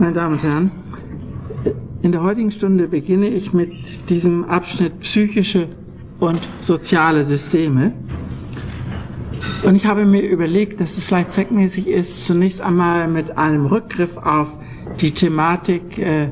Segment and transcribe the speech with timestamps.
[0.00, 0.70] Meine Damen und Herren,
[2.02, 3.72] in der heutigen Stunde beginne ich mit
[4.08, 5.66] diesem Abschnitt psychische
[6.20, 7.92] und soziale Systeme.
[9.64, 14.16] Und ich habe mir überlegt, dass es vielleicht zweckmäßig ist, zunächst einmal mit einem Rückgriff
[14.16, 14.46] auf
[15.00, 16.28] die Thematik äh,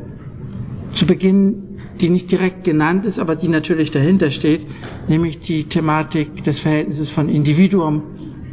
[0.93, 4.65] zu beginnen, die nicht direkt genannt ist, aber die natürlich dahinter steht,
[5.09, 8.03] nämlich die Thematik des Verhältnisses von Individuum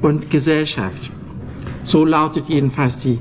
[0.01, 1.11] und Gesellschaft.
[1.83, 3.19] So lautet jedenfalls die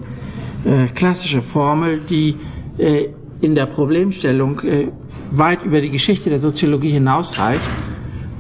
[0.64, 2.36] äh, klassische Formel, die
[2.78, 3.08] äh,
[3.40, 4.88] in der Problemstellung äh,
[5.30, 7.68] weit über die Geschichte der Soziologie hinausreicht.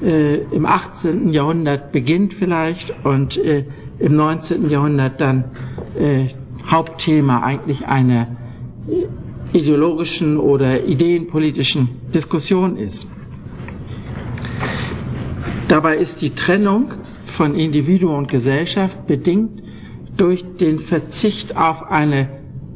[0.02, 1.30] Äh, Im 18.
[1.30, 3.64] Jahrhundert beginnt vielleicht und äh,
[3.98, 4.68] im 19.
[4.68, 5.44] Jahrhundert dann
[6.66, 8.26] Hauptthema eigentlich einer
[9.52, 13.08] ideologischen oder ideenpolitischen Diskussion ist.
[15.68, 16.92] Dabei ist die Trennung
[17.24, 19.62] von Individuum und Gesellschaft bedingt
[20.16, 22.28] durch den Verzicht auf eine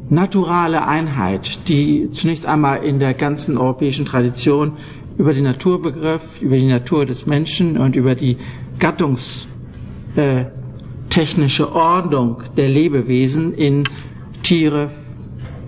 [0.08, 4.72] naturale Einheit, die zunächst einmal in der ganzen europäischen Tradition
[5.18, 8.36] über den Naturbegriff, über die Natur des Menschen und über die
[8.78, 13.84] gattungstechnische äh, Ordnung der Lebewesen in
[14.42, 14.90] Tiere,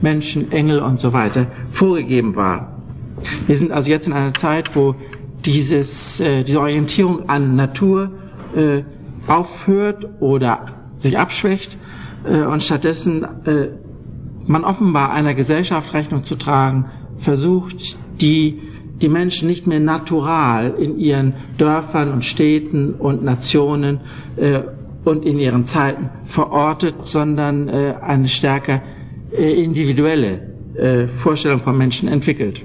[0.01, 2.81] Menschen, Engel und so weiter vorgegeben war.
[3.47, 4.95] Wir sind also jetzt in einer Zeit, wo
[5.45, 8.11] dieses, äh, diese Orientierung an Natur
[8.55, 8.83] äh,
[9.27, 11.77] aufhört oder sich abschwächt
[12.25, 13.69] äh, und stattdessen äh,
[14.47, 18.61] man offenbar einer Gesellschaft Rechnung zu tragen versucht, die
[19.01, 24.01] die Menschen nicht mehr natural in ihren Dörfern und Städten und Nationen
[24.37, 24.61] äh,
[25.05, 28.83] und in ihren Zeiten verortet, sondern äh, eine stärker
[29.31, 30.41] äh, individuelle
[30.75, 32.65] äh, Vorstellung von Menschen entwickelt.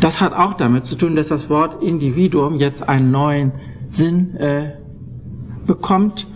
[0.00, 3.52] Das hat auch damit zu tun, dass das Wort Individuum jetzt einen neuen
[3.88, 4.72] Sinn äh,
[5.66, 6.26] bekommt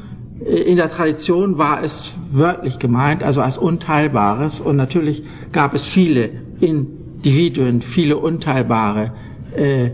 [0.44, 4.60] in der Tradition war es wörtlich gemeint, also als Unteilbares.
[4.60, 9.12] Und natürlich gab es viele Individuen, viele unteilbare
[9.55, 9.91] äh,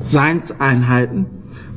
[0.00, 1.26] Seinseinheiten.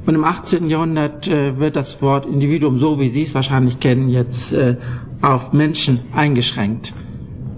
[0.06, 0.69] Und im 18.
[0.69, 4.75] Jahrhundert äh, wird das Wort Individuum, so wie Sie es wahrscheinlich kennen, jetzt äh,
[5.22, 6.94] auf Menschen eingeschränkt.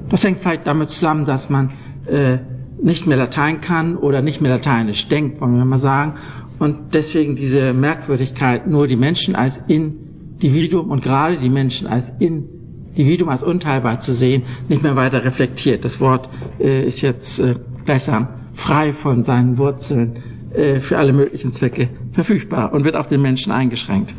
[0.10, 1.72] Das hängt vielleicht damit zusammen, dass man
[2.08, 2.38] äh,
[2.82, 6.14] nicht mehr Latein kann oder nicht mehr lateinisch denkt, wollen wir mal sagen,
[6.60, 13.30] und deswegen diese Merkwürdigkeit, nur die Menschen als Individuum und gerade die Menschen als Individuum,
[13.30, 15.86] als unteilbar zu sehen, nicht mehr weiter reflektiert.
[15.86, 17.56] Das Wort äh, ist jetzt äh,
[17.86, 20.20] gleichsam frei von seinen Wurzeln
[20.54, 24.14] äh, für alle möglichen Zwecke verfügbar und wird auf den Menschen eingeschränkt.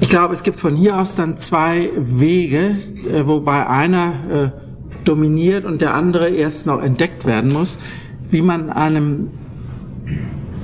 [0.00, 2.76] Ich glaube, es gibt von hier aus dann zwei Wege,
[3.08, 7.78] äh, wobei einer äh, dominiert und der andere erst noch entdeckt werden muss,
[8.30, 9.28] wie man einem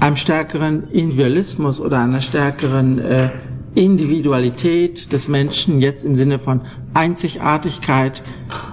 [0.01, 3.31] einem stärkeren Individualismus oder einer stärkeren äh,
[3.75, 6.63] Individualität des Menschen jetzt im Sinne von
[6.95, 8.23] Einzigartigkeit,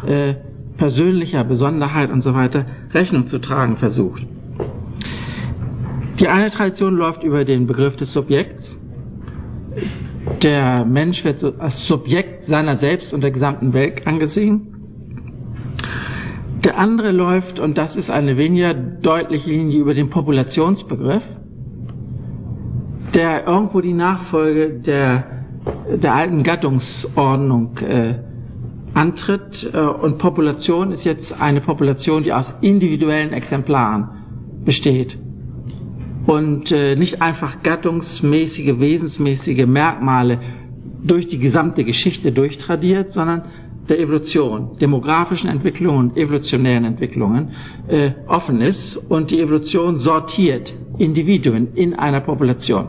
[0.08, 0.36] äh,
[0.78, 4.24] persönlicher Besonderheit und so weiter Rechnung zu tragen versucht.
[6.20, 8.80] Die eine Tradition läuft über den Begriff des Subjekts.
[10.42, 14.77] Der Mensch wird als Subjekt seiner selbst und der gesamten Welt angesehen.
[16.64, 21.24] Der andere läuft, und das ist eine weniger deutliche Linie über den Populationsbegriff,
[23.14, 25.24] der irgendwo die Nachfolge der,
[26.02, 28.16] der alten Gattungsordnung äh,
[28.94, 29.70] antritt.
[29.74, 34.10] Äh, und Population ist jetzt eine Population, die aus individuellen Exemplaren
[34.66, 35.18] besteht
[36.28, 40.40] und äh, nicht einfach gattungsmäßige, wesensmäßige Merkmale
[41.04, 43.44] durch die gesamte Geschichte durchtradiert, sondern
[43.90, 47.50] der Evolution, demografischen Entwicklungen, evolutionären Entwicklungen
[47.88, 52.88] äh, offen ist und die Evolution sortiert Individuen in einer Population.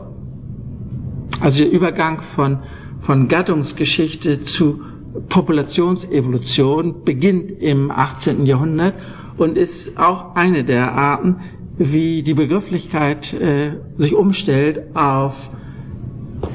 [1.41, 2.59] Also der Übergang von,
[2.99, 4.81] von Gattungsgeschichte zu
[5.29, 8.45] Populationsevolution beginnt im 18.
[8.45, 8.95] Jahrhundert
[9.37, 11.37] und ist auch eine der Arten,
[11.77, 15.49] wie die Begrifflichkeit äh, sich umstellt auf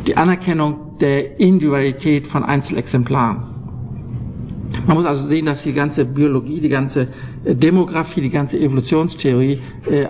[0.07, 3.54] die Anerkennung der Individualität von Einzelexemplaren.
[4.87, 7.09] Man muss also sehen, dass die ganze Biologie, die ganze
[7.45, 10.07] äh, Demografie, die ganze Evolutionstheorie äh,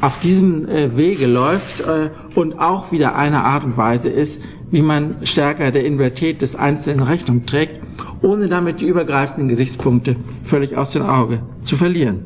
[0.00, 4.82] auf diesem äh, Wege läuft äh, und auch wieder eine Art und Weise ist, wie
[4.82, 7.80] man stärker der Invertität des Einzelnen Rechnung trägt,
[8.22, 12.20] ohne damit die übergreifenden Gesichtspunkte völlig aus den Augen zu verlieren.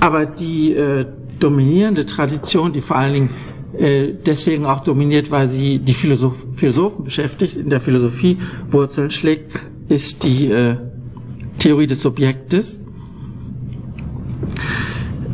[0.00, 1.06] Aber die äh,
[1.38, 3.30] dominierende Tradition, die vor allen Dingen
[3.78, 9.52] deswegen auch dominiert, weil sie die Philosoph Philosophen beschäftigt, in der Philosophie Wurzeln schlägt,
[9.88, 10.76] ist die äh,
[11.58, 12.80] Theorie des Subjektes.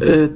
[0.00, 0.28] Äh,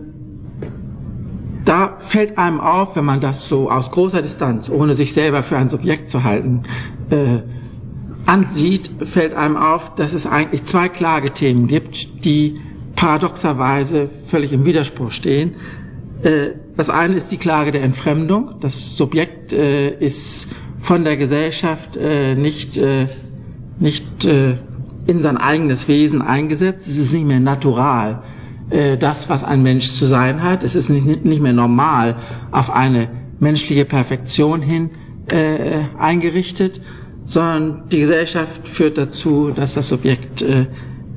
[1.64, 5.58] da fällt einem auf, wenn man das so aus großer Distanz, ohne sich selber für
[5.58, 6.62] ein Subjekt zu halten,
[7.10, 7.40] äh,
[8.24, 12.58] ansieht, fällt einem auf, dass es eigentlich zwei Klagethemen gibt, die
[12.96, 15.56] paradoxerweise völlig im Widerspruch stehen.
[16.22, 18.54] Äh, das eine ist die Klage der Entfremdung.
[18.60, 20.48] Das Subjekt äh, ist
[20.78, 22.80] von der Gesellschaft äh, nicht,
[23.80, 26.86] nicht in sein eigenes Wesen eingesetzt.
[26.86, 28.22] Es ist nicht mehr natural,
[29.00, 30.62] das, was ein Mensch zu sein hat.
[30.62, 32.16] Es ist nicht, nicht mehr normal
[32.52, 33.08] auf eine
[33.40, 34.90] menschliche Perfektion hin
[35.98, 36.80] eingerichtet,
[37.24, 40.44] sondern die Gesellschaft führt dazu, dass das Subjekt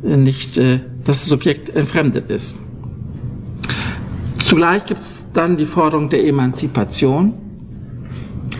[0.03, 2.57] nicht, dass das Subjekt entfremdet ist.
[4.51, 7.35] Zugleich gibt es dann die Forderung der Emanzipation,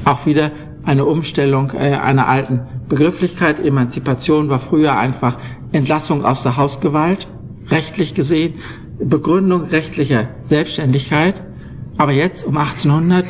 [0.05, 0.53] auch wieder
[0.85, 3.59] eine Umstellung äh, einer alten Begrifflichkeit.
[3.59, 5.37] Emanzipation war früher einfach
[5.73, 7.27] Entlassung aus der Hausgewalt,
[7.67, 8.53] rechtlich gesehen,
[9.03, 11.43] Begründung rechtlicher Selbstständigkeit.
[11.97, 13.25] Aber jetzt um 1800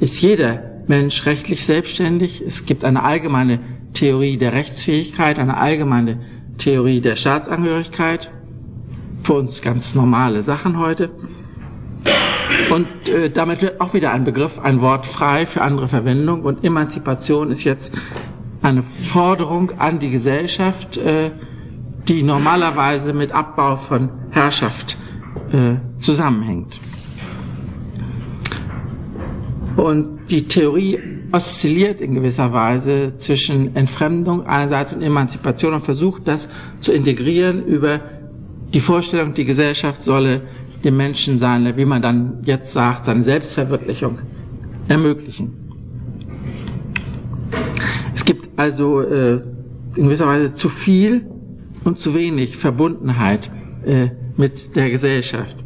[0.00, 2.42] ist jeder Mensch rechtlich selbstständig.
[2.46, 3.60] Es gibt eine allgemeine
[3.92, 6.20] Theorie der Rechtsfähigkeit, eine allgemeine
[6.56, 8.30] Theorie der Staatsangehörigkeit.
[9.22, 11.10] Für uns ganz normale Sachen heute.
[12.70, 16.42] Und äh, damit wird auch wieder ein Begriff, ein Wort frei für andere Verwendung.
[16.42, 17.96] Und Emanzipation ist jetzt
[18.62, 21.32] eine Forderung an die Gesellschaft, äh,
[22.08, 24.96] die normalerweise mit Abbau von Herrschaft
[25.52, 26.78] äh, zusammenhängt.
[29.76, 30.98] Und die Theorie
[31.32, 36.48] oszilliert in gewisser Weise zwischen Entfremdung einerseits und Emanzipation und versucht das
[36.80, 38.00] zu integrieren über
[38.72, 40.42] die Vorstellung, die Gesellschaft solle
[40.84, 44.18] dem Menschen seine, wie man dann jetzt sagt, seine Selbstverwirklichung
[44.88, 45.66] ermöglichen.
[48.14, 49.40] Es gibt also äh,
[49.96, 51.26] in gewisser Weise zu viel
[51.84, 53.50] und zu wenig Verbundenheit
[53.84, 55.56] äh, mit der Gesellschaft.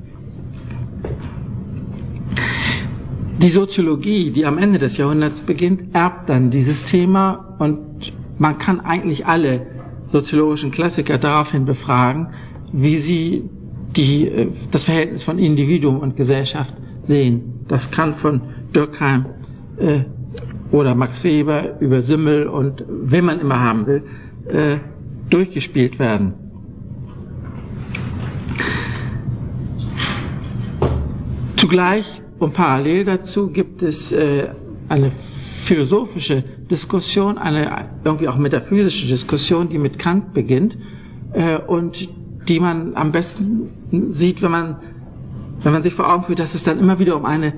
[3.39, 8.81] Die Soziologie, die am Ende des Jahrhunderts beginnt, erbt dann dieses Thema und man kann
[8.81, 9.67] eigentlich alle
[10.07, 12.29] soziologischen Klassiker daraufhin befragen,
[12.73, 13.49] wie sie
[13.97, 17.65] die äh, das Verhältnis von Individuum und Gesellschaft sehen.
[17.69, 18.43] Das kann von
[18.75, 19.27] Dürkheim
[19.79, 20.01] äh,
[20.71, 24.03] oder Max Weber über Simmel und wen man immer haben will,
[24.49, 24.77] äh,
[25.29, 26.35] durchgespielt werden.
[31.57, 34.49] Zugleich und parallel dazu gibt es äh,
[34.89, 40.79] eine philosophische Diskussion, eine irgendwie auch metaphysische Diskussion, die mit Kant beginnt
[41.33, 42.09] äh, und
[42.51, 43.71] die man am besten
[44.09, 44.77] sieht, wenn man,
[45.61, 47.53] wenn man sich vor Augen führt, dass es dann immer wieder um eine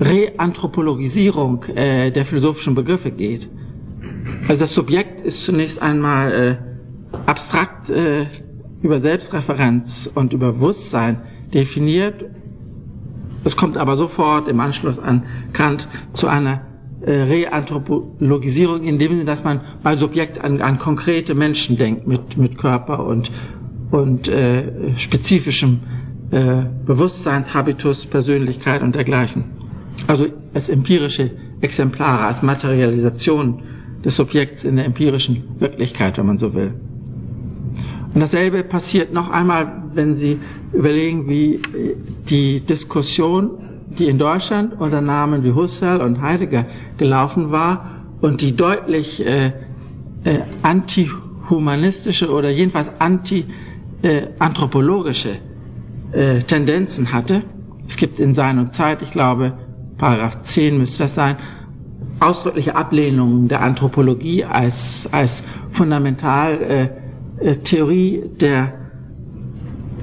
[0.00, 3.48] Reanthropologisierung äh, der philosophischen Begriffe geht.
[4.48, 6.56] Also das Subjekt ist zunächst einmal äh,
[7.26, 8.26] abstrakt äh,
[8.80, 11.22] über Selbstreferenz und über Bewusstsein
[11.52, 12.24] definiert.
[13.44, 16.62] Es kommt aber sofort im Anschluss an Kant zu einer
[17.02, 22.38] äh, Reanthropologisierung in dem Sinne, dass man bei Subjekt an, an konkrete Menschen denkt mit,
[22.38, 23.30] mit Körper und
[23.90, 25.80] und äh, spezifischem
[26.30, 29.44] äh, Bewusstseinshabitus, Persönlichkeit und dergleichen.
[30.06, 31.30] Also als empirische
[31.60, 33.62] Exemplare, als Materialisation
[34.04, 36.72] des Subjekts in der empirischen Wirklichkeit, wenn man so will.
[38.14, 40.38] Und dasselbe passiert noch einmal, wenn Sie
[40.72, 41.60] überlegen, wie
[42.28, 43.50] die Diskussion,
[43.98, 49.52] die in Deutschland unter Namen wie Husserl und Heidegger gelaufen war und die deutlich äh,
[50.24, 53.46] äh, antihumanistische oder jedenfalls anti
[54.02, 55.36] äh, anthropologische
[56.12, 57.42] äh, Tendenzen hatte.
[57.86, 59.54] Es gibt in seiner Zeit, ich glaube,
[59.96, 61.36] Paragraph 10 müsste das sein,
[62.20, 66.60] ausdrückliche Ablehnungen der Anthropologie als, als fundamental
[67.40, 68.74] äh, äh, Theorie der,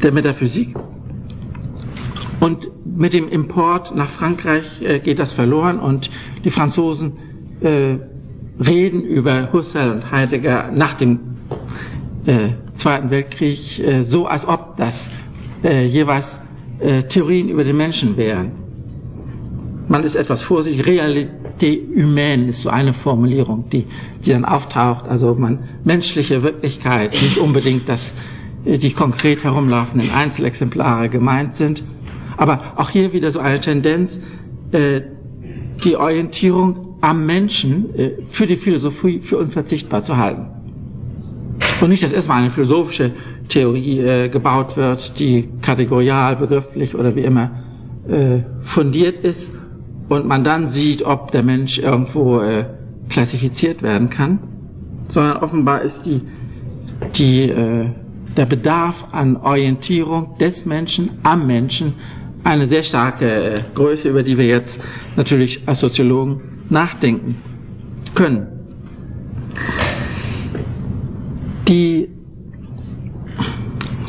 [0.02, 0.76] der Metaphysik.
[2.40, 6.10] Und mit dem Import nach Frankreich äh, geht das verloren und
[6.44, 7.14] die Franzosen
[7.62, 7.98] äh,
[8.60, 11.20] reden über Husserl und Heidegger nach dem
[12.26, 15.12] äh, Zweiten Weltkrieg äh, so, als ob das
[15.64, 16.42] äh, jeweils
[16.80, 18.52] äh, Theorien über den Menschen wären.
[19.88, 20.86] Man ist etwas vorsichtig.
[20.86, 23.86] Realité humaine ist so eine Formulierung, die,
[24.26, 25.08] die dann auftaucht.
[25.08, 28.14] Also man menschliche Wirklichkeit, nicht unbedingt, dass
[28.66, 31.84] äh, die konkret herumlaufenden Einzelexemplare gemeint sind.
[32.38, 34.20] Aber auch hier wieder so eine Tendenz,
[34.72, 35.02] äh,
[35.84, 40.55] die Orientierung am Menschen äh, für die Philosophie für unverzichtbar zu halten.
[41.82, 43.12] Und nicht, dass erstmal eine philosophische
[43.50, 47.52] Theorie äh, gebaut wird, die kategorial, begrifflich oder wie immer
[48.08, 49.52] äh, fundiert ist
[50.10, 52.66] und man dann sieht, ob der Mensch irgendwo äh,
[53.10, 54.40] klassifiziert werden kann,
[55.10, 56.22] sondern offenbar ist die,
[57.18, 57.90] die, äh,
[58.38, 61.94] der Bedarf an Orientierung des Menschen am Menschen
[62.44, 64.82] eine sehr starke äh, Größe, über die wir jetzt
[65.16, 67.38] natürlich als Soziologen nachdenken
[68.14, 68.48] können.
[71.68, 72.10] Die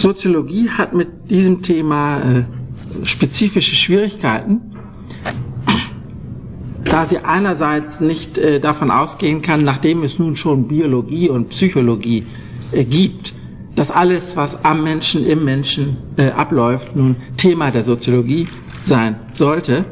[0.07, 2.45] Soziologie hat mit diesem Thema äh,
[3.03, 4.61] spezifische Schwierigkeiten,
[6.85, 12.25] da sie einerseits nicht äh, davon ausgehen kann, nachdem es nun schon Biologie und Psychologie
[12.71, 13.35] äh, gibt,
[13.75, 18.47] dass alles, was am Menschen, im Menschen abläuft, nun Thema der Soziologie
[18.83, 19.85] sein sollte,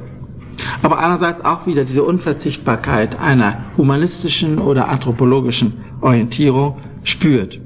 [0.81, 7.61] aber einerseits auch wieder diese Unverzichtbarkeit einer humanistischen oder anthropologischen Orientierung spürt.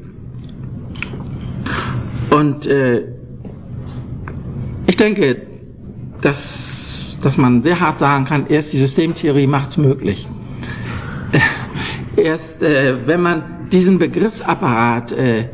[2.30, 3.04] Und äh,
[4.87, 5.42] ich denke,
[6.20, 10.26] dass, dass man sehr hart sagen kann, erst die Systemtheorie macht es möglich.
[12.16, 15.44] Erst äh, wenn man diesen Begriffsapparat äh,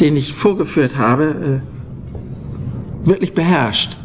[0.00, 1.62] den ich vorgeführt habe,
[3.04, 3.96] äh, wirklich beherrscht,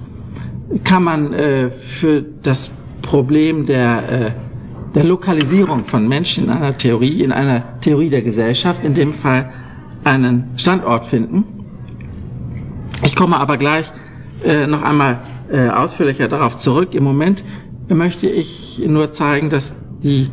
[0.84, 4.32] kann man äh, für das Problem der, äh,
[4.96, 9.52] der Lokalisierung von Menschen in einer Theorie, in einer Theorie der Gesellschaft, in dem Fall
[10.04, 11.62] einen Standort finden.
[13.02, 13.92] Ich komme aber gleich
[14.68, 15.20] noch einmal
[15.52, 16.94] ausführlicher darauf zurück.
[16.94, 17.44] Im Moment
[17.88, 20.30] möchte ich nur zeigen, dass die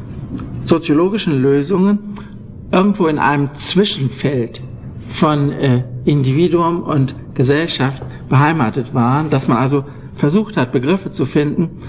[0.65, 2.19] soziologischen Lösungen
[2.71, 4.61] irgendwo in einem Zwischenfeld
[5.09, 11.81] von äh, Individuum und Gesellschaft beheimatet waren, dass man also versucht hat, Begriffe zu finden,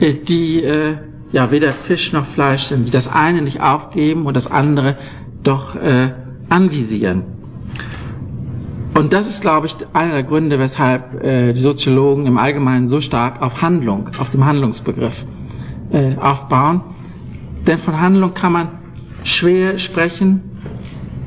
[0.00, 0.96] äh, die äh,
[1.32, 4.96] ja weder Fisch noch Fleisch sind, die das eine nicht aufgeben und das andere
[5.42, 6.12] doch äh,
[6.50, 7.37] anvisieren.
[8.98, 13.00] Und das ist, glaube ich, einer der Gründe, weshalb äh, die Soziologen im Allgemeinen so
[13.00, 15.24] stark auf Handlung, auf dem Handlungsbegriff
[15.92, 16.80] äh, aufbauen.
[17.64, 18.68] Denn von Handlung kann man
[19.22, 20.40] schwer sprechen,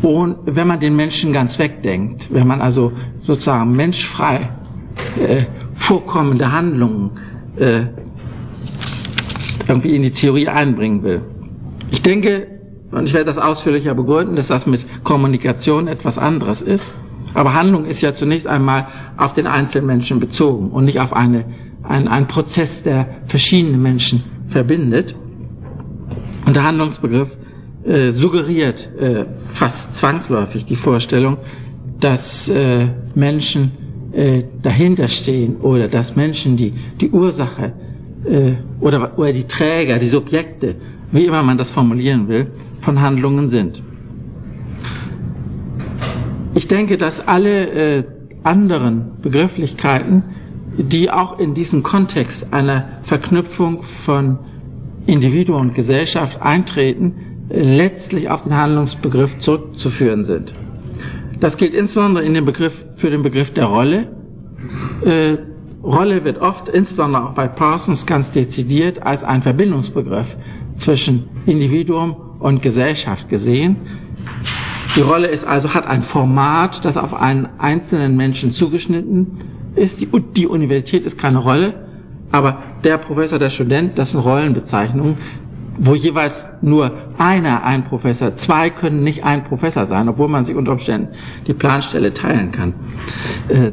[0.02, 4.50] und wenn man den Menschen ganz wegdenkt, wenn man also sozusagen menschfrei
[5.18, 7.12] äh, vorkommende Handlungen
[7.56, 7.84] äh,
[9.70, 11.22] irgendwie in die Theorie einbringen will.
[11.90, 12.48] Ich denke,
[12.92, 16.92] und ich werde das ausführlicher begründen, dass das mit Kommunikation etwas anderes ist.
[17.34, 21.46] Aber Handlung ist ja zunächst einmal auf den Einzelmenschen bezogen und nicht auf eine,
[21.84, 25.16] ein, einen Prozess, der verschiedene Menschen verbindet.
[26.46, 27.36] Und der Handlungsbegriff
[27.86, 31.38] äh, suggeriert äh, fast zwangsläufig die Vorstellung,
[32.00, 33.72] dass äh, Menschen
[34.14, 37.74] äh, dahinter stehen oder dass Menschen die, die Ursache
[38.26, 40.76] äh, oder, oder die Träger, die Subjekte,
[41.12, 42.48] wie immer man das formulieren will,
[42.82, 43.82] von Handlungen sind.
[46.54, 47.68] Ich denke, dass alle
[48.00, 48.04] äh,
[48.44, 50.24] anderen Begrifflichkeiten,
[50.78, 54.40] die auch in diesen Kontext einer Verknüpfung von
[55.06, 60.54] Individuum und Gesellschaft eintreten, letztlich auf den Handlungsbegriff zurückzuführen sind.
[61.40, 64.08] Das gilt insbesondere in dem Begriff, für den Begriff der Rolle.
[65.04, 65.38] Äh,
[65.84, 70.28] Rolle wird oft, insbesondere auch bei Parsons, ganz dezidiert als ein Verbindungsbegriff
[70.76, 73.78] zwischen Individuum und Gesellschaft gesehen.
[74.96, 79.40] Die Rolle ist also, hat ein Format, das auf einen einzelnen Menschen zugeschnitten
[79.76, 80.02] ist.
[80.02, 81.86] Die, die Universität ist keine Rolle,
[82.32, 85.18] aber der Professor, der Student, das sind Rollenbezeichnungen,
[85.78, 90.56] wo jeweils nur einer ein Professor, zwei können nicht ein Professor sein, obwohl man sich
[90.56, 91.10] unter Umständen
[91.48, 92.74] die Planstelle teilen kann.
[93.48, 93.72] Äh,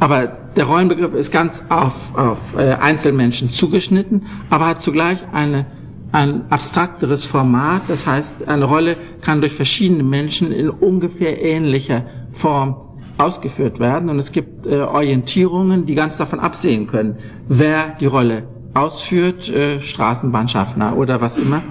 [0.00, 5.66] aber der Rollenbegriff ist ganz auf, auf äh, Einzelmenschen zugeschnitten, aber hat zugleich eine,
[6.14, 7.82] ein abstrakteres Format.
[7.88, 12.76] Das heißt, eine Rolle kann durch verschiedene Menschen in ungefähr ähnlicher Form
[13.18, 14.08] ausgeführt werden.
[14.08, 17.16] Und es gibt äh, Orientierungen, die ganz davon absehen können,
[17.48, 18.44] wer die Rolle
[18.74, 21.62] ausführt, äh, Straßenbahnschaffner oder was immer,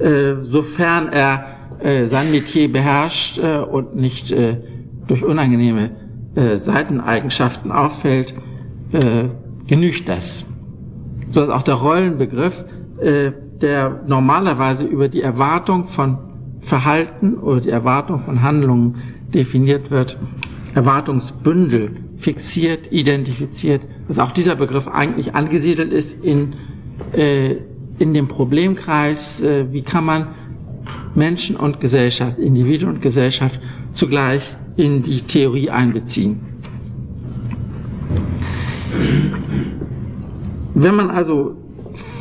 [0.00, 1.44] äh, sofern er
[1.78, 4.56] äh, sein Metier beherrscht äh, und nicht äh,
[5.06, 5.90] durch unangenehme
[6.32, 8.32] Seiteneigenschaften auffällt,
[8.92, 10.46] genügt das.
[11.32, 12.64] So dass auch der Rollenbegriff,
[13.60, 16.18] der normalerweise über die Erwartung von
[16.60, 18.96] Verhalten oder die Erwartung von Handlungen
[19.34, 20.18] definiert wird,
[20.74, 26.54] Erwartungsbündel fixiert, identifiziert, dass auch dieser Begriff eigentlich angesiedelt ist in,
[27.12, 27.56] äh,
[27.98, 30.28] in dem Problemkreis, äh, wie kann man
[31.14, 33.60] Menschen und Gesellschaft, Individuum und Gesellschaft
[33.92, 36.40] zugleich in die Theorie einbeziehen.
[40.74, 41.59] Wenn man also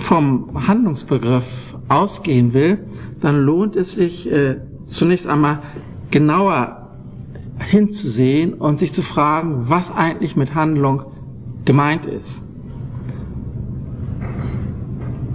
[0.01, 1.45] vom Handlungsbegriff
[1.87, 2.79] ausgehen will,
[3.21, 5.61] dann lohnt es sich äh, zunächst einmal
[6.11, 6.89] genauer
[7.59, 11.03] hinzusehen und sich zu fragen, was eigentlich mit Handlung
[11.65, 12.41] gemeint ist.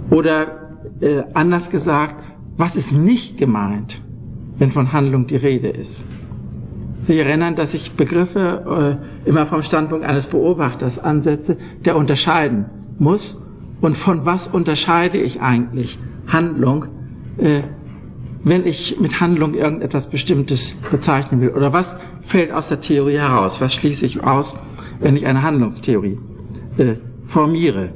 [0.09, 2.23] Oder äh, anders gesagt,
[2.57, 4.01] was ist nicht gemeint,
[4.57, 6.05] wenn von Handlung die Rede ist.
[7.03, 12.65] Sie erinnern, dass ich Begriffe äh, immer vom Standpunkt eines Beobachters ansetze, der unterscheiden
[12.97, 13.39] muss.
[13.81, 16.85] Und von was unterscheide ich eigentlich Handlung,
[17.37, 17.61] äh,
[18.43, 21.49] wenn ich mit Handlung irgendetwas Bestimmtes bezeichnen will?
[21.49, 23.59] Oder was fällt aus der Theorie heraus?
[23.59, 24.57] Was schließe ich aus,
[24.99, 26.19] wenn ich eine Handlungstheorie
[26.77, 26.95] äh,
[27.27, 27.93] formiere?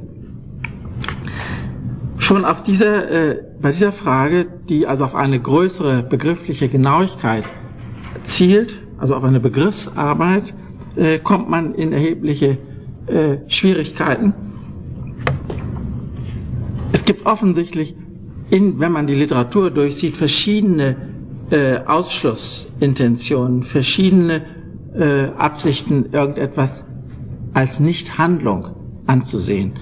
[2.18, 7.44] Schon auf dieser, äh, bei dieser Frage, die also auf eine größere begriffliche Genauigkeit
[8.24, 10.52] zielt, also auf eine Begriffsarbeit,
[10.96, 12.58] äh, kommt man in erhebliche
[13.06, 14.34] äh, Schwierigkeiten.
[17.10, 17.96] Es gibt offensichtlich,
[18.50, 20.94] in, wenn man die Literatur durchsieht, verschiedene
[21.50, 24.42] äh, Ausschlussintentionen, verschiedene
[24.94, 26.84] äh, Absichten, irgendetwas
[27.52, 28.76] als Nichthandlung
[29.06, 29.72] anzusehen.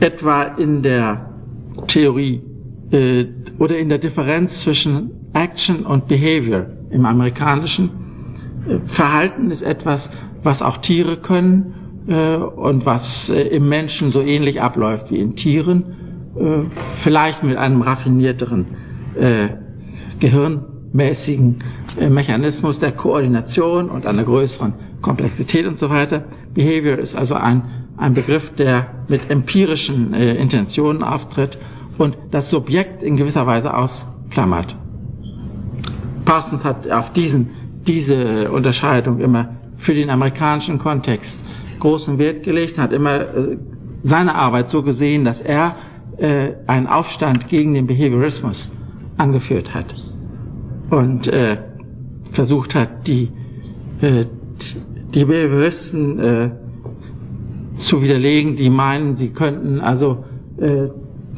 [0.00, 1.34] Etwa in der
[1.88, 2.40] Theorie
[2.90, 3.26] äh,
[3.58, 7.90] oder in der Differenz zwischen Action und Behavior im amerikanischen.
[8.66, 10.10] Äh, Verhalten ist etwas,
[10.42, 11.74] was auch Tiere können
[12.14, 16.64] und was äh, im Menschen so ähnlich abläuft wie in Tieren, äh,
[17.02, 18.66] vielleicht mit einem raffinierteren
[19.14, 19.48] äh,
[20.18, 21.62] gehirnmäßigen
[21.98, 24.72] äh, Mechanismus der Koordination und einer größeren
[25.02, 26.24] Komplexität und so weiter.
[26.54, 27.62] Behavior ist also ein,
[27.98, 31.58] ein Begriff, der mit empirischen Intentionen auftritt
[31.98, 34.76] und das Subjekt in gewisser Weise ausklammert.
[36.24, 37.50] Parsons hat auf diesen,
[37.86, 41.44] diese Unterscheidung immer für den amerikanischen Kontext
[41.78, 43.56] großen Wert gelegt, hat immer äh,
[44.02, 45.76] seine Arbeit so gesehen, dass er
[46.18, 48.70] äh, einen Aufstand gegen den Behaviorismus
[49.16, 49.94] angeführt hat
[50.90, 51.58] und äh,
[52.32, 53.30] versucht hat, die,
[54.02, 56.52] die Behavioristen
[57.76, 60.24] zu widerlegen, die meinen, sie könnten also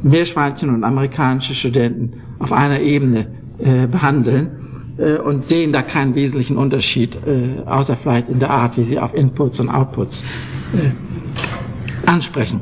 [0.02, 4.59] Meerschweinchen und amerikanische Studenten auf einer Ebene behandeln
[5.00, 9.14] und sehen da keinen wesentlichen Unterschied, äh, außer vielleicht in der Art, wie sie auf
[9.14, 10.24] Inputs und Outputs
[10.74, 10.90] äh,
[12.08, 12.60] ansprechen.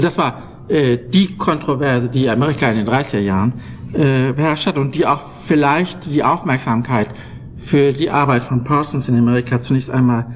[0.00, 3.54] Das war äh, die Kontroverse, die Amerika in den 30er Jahren
[3.92, 7.08] äh, beherrscht hat und die auch vielleicht die Aufmerksamkeit
[7.64, 10.26] für die Arbeit von Parsons in Amerika zunächst einmal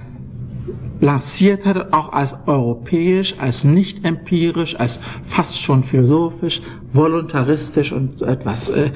[1.00, 6.60] lanciert hat, auch als europäisch, als nicht empirisch, als fast schon philosophisch,
[6.92, 8.90] voluntaristisch und etwas äh,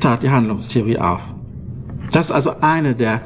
[0.00, 1.20] tat die Handlungstheorie auf.
[2.12, 3.22] Das ist also eine der,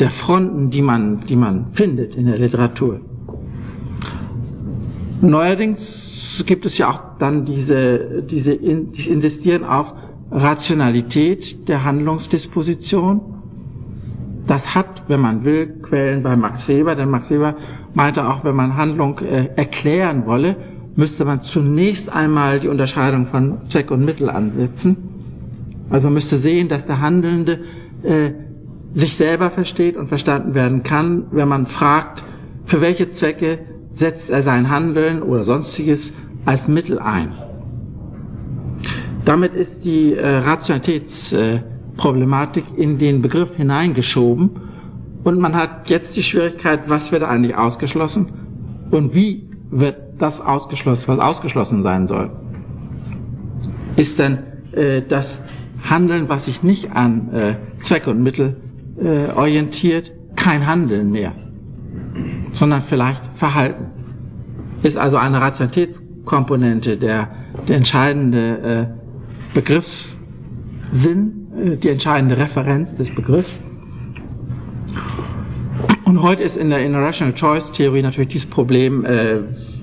[0.00, 3.00] der Fronten, die man, die man findet in der Literatur.
[5.20, 9.94] Neuerdings gibt es ja auch dann diese, diese, dieses Insistieren auf
[10.30, 13.20] Rationalität der Handlungsdisposition.
[14.46, 17.56] Das hat, wenn man will, Quellen bei Max Weber, denn Max Weber
[17.94, 20.56] meinte auch, wenn man Handlung äh, erklären wolle,
[20.96, 25.13] müsste man zunächst einmal die Unterscheidung von Zweck und Mittel ansetzen.
[25.90, 27.60] Also man müsste sehen, dass der Handelnde
[28.02, 28.32] äh,
[28.94, 32.24] sich selber versteht und verstanden werden kann, wenn man fragt,
[32.64, 33.58] für welche Zwecke
[33.90, 37.32] setzt er sein Handeln oder sonstiges als Mittel ein.
[39.24, 44.50] Damit ist die äh, Rationalitätsproblematik äh, in den Begriff hineingeschoben
[45.24, 48.26] und man hat jetzt die Schwierigkeit, was wird eigentlich ausgeschlossen
[48.90, 52.30] und wie wird das ausgeschlossen, was ausgeschlossen sein soll.
[53.96, 54.38] Ist denn
[54.72, 55.40] äh, das
[55.84, 58.56] Handeln, was sich nicht an äh, Zweck und Mittel
[59.00, 61.32] äh, orientiert, kein Handeln mehr,
[62.52, 63.86] sondern vielleicht Verhalten.
[64.82, 67.28] Ist also eine Rationalitätskomponente der,
[67.68, 68.88] der entscheidende
[69.52, 70.16] äh, Begriffssinn,
[71.56, 73.60] äh, die entscheidende Referenz des Begriffs.
[76.04, 79.40] Und heute ist in der International Choice Theorie natürlich dieses Problem äh,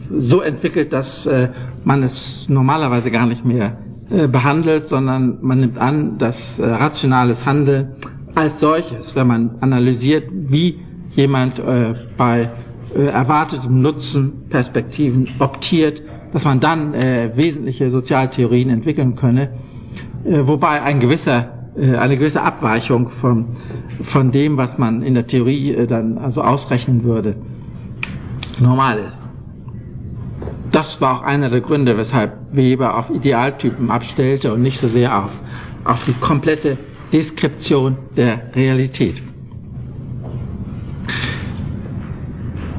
[0.09, 1.49] so entwickelt, dass äh,
[1.83, 3.77] man es normalerweise gar nicht mehr
[4.27, 7.95] behandelt, sondern man nimmt an, dass äh, rationales Handeln
[8.35, 10.79] als solches, wenn man analysiert, wie
[11.11, 12.49] jemand äh, bei
[12.95, 16.01] äh, erwartetem Nutzen Perspektiven optiert,
[16.33, 19.49] dass man dann äh, wesentliche Sozialtheorien entwickeln könne,
[20.23, 23.45] äh, wobei ein gewisser, äh, eine gewisse Abweichung von,
[24.03, 27.35] von dem, was man in der Theorie äh, dann also ausrechnen würde,
[28.59, 29.20] normal ist.
[30.71, 35.25] Das war auch einer der Gründe, weshalb Weber auf Idealtypen abstellte und nicht so sehr
[35.25, 35.31] auf,
[35.83, 36.77] auf die komplette
[37.11, 39.21] Deskription der Realität.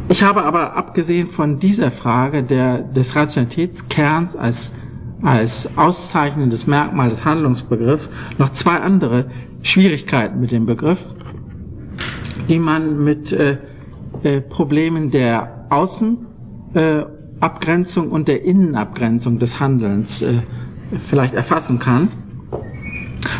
[0.09, 4.73] Ich habe aber abgesehen von dieser Frage der, des Rationalitätskerns als,
[5.23, 9.27] als auszeichnendes Merkmal des Handlungsbegriffs noch zwei andere
[9.63, 11.03] Schwierigkeiten mit dem Begriff,
[12.49, 13.59] die man mit äh,
[14.23, 16.19] äh, Problemen der Außen-
[16.75, 17.05] äh,
[17.43, 20.43] Abgrenzung und der Innenabgrenzung des Handelns äh,
[21.09, 22.09] vielleicht erfassen kann.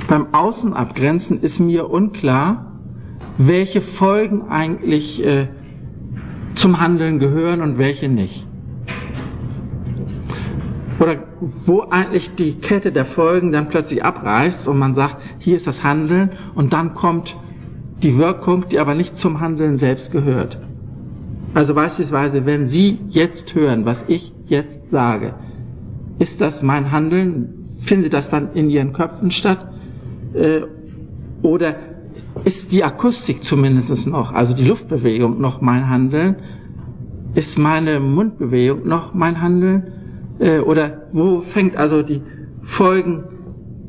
[0.09, 2.73] beim Außenabgrenzen ist mir unklar,
[3.39, 5.49] welche Folgen eigentlich äh,
[6.55, 8.47] zum Handeln gehören und welche nicht.
[10.99, 11.25] Oder
[11.65, 15.83] wo eigentlich die Kette der Folgen dann plötzlich abreißt und man sagt, hier ist das
[15.83, 17.37] Handeln und dann kommt
[18.03, 20.59] die Wirkung, die aber nicht zum Handeln selbst gehört.
[21.55, 25.35] Also beispielsweise, wenn Sie jetzt hören, was ich jetzt sage,
[26.19, 27.77] ist das mein Handeln?
[27.81, 29.67] Findet das dann in Ihren Köpfen statt?
[30.35, 30.63] Äh,
[31.43, 31.75] oder
[32.45, 36.37] ist die Akustik zumindest noch, also die Luftbewegung noch mein Handeln?
[37.35, 39.93] Ist meine Mundbewegung noch mein Handeln?
[40.39, 42.23] Äh, oder wo fängt also die
[42.63, 43.25] Folgen,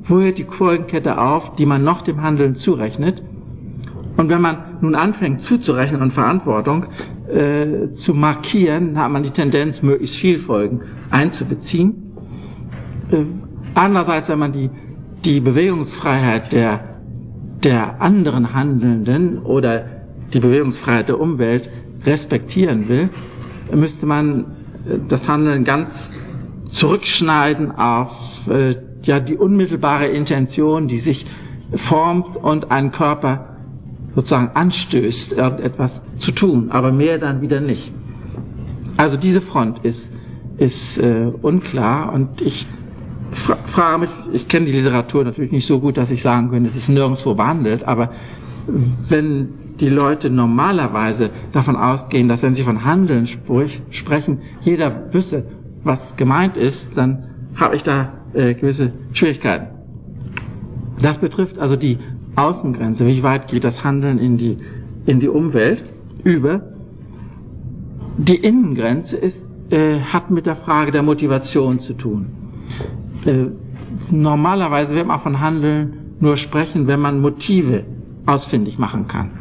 [0.03, 3.23] wo hört die Folgenkette auf, die man noch dem Handeln zurechnet?
[4.15, 6.85] Und wenn man nun anfängt zuzurechnen und Verantwortung
[7.27, 12.13] äh, zu markieren, hat man die Tendenz, möglichst viel Folgen einzubeziehen.
[13.11, 13.25] Äh,
[13.73, 14.69] andererseits, wenn man die,
[15.25, 16.99] die Bewegungsfreiheit der,
[17.63, 19.85] der anderen Handelnden oder
[20.31, 21.69] die Bewegungsfreiheit der Umwelt
[22.05, 23.09] respektieren will,
[23.73, 24.41] müsste man
[24.87, 26.13] äh, das Handeln ganz
[26.69, 31.25] zurückschneiden auf äh, ja, die unmittelbare Intention, die sich
[31.75, 33.52] formt und einen Körper
[34.15, 37.91] sozusagen anstößt, irgendetwas zu tun, aber mehr dann wieder nicht.
[38.97, 40.11] Also diese Front ist,
[40.57, 42.67] ist äh, unklar und ich
[43.31, 46.69] fra frage mich, ich kenne die Literatur natürlich nicht so gut, dass ich sagen könnte,
[46.69, 48.11] es ist nirgendwo behandelt, aber
[48.67, 49.49] wenn
[49.79, 55.45] die Leute normalerweise davon ausgehen, dass wenn sie von Handeln sprich, sprechen, jeder wüsste,
[55.83, 59.67] was gemeint ist, dann habe ich da äh, gewisse Schwierigkeiten.
[61.01, 61.97] Das betrifft also die
[62.35, 64.57] Außengrenze, wie weit geht das Handeln in die,
[65.05, 65.83] in die Umwelt
[66.23, 66.61] über.
[68.17, 72.27] Die Innengrenze ist, äh, hat mit der Frage der Motivation zu tun.
[73.25, 73.45] Äh,
[74.11, 77.83] normalerweise wird man von Handeln nur sprechen, wenn man Motive
[78.25, 79.31] ausfindig machen kann.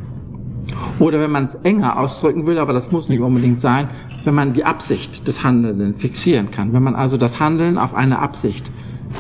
[0.99, 3.89] Oder wenn man es enger ausdrücken will, aber das muss nicht unbedingt sein,
[4.25, 6.73] wenn man die Absicht des Handelnden fixieren kann.
[6.73, 8.71] Wenn man also das Handeln auf eine Absicht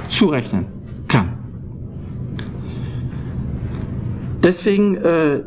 [0.08, 0.66] zurechnen
[1.08, 1.42] kann.
[4.42, 5.40] Deswegen äh,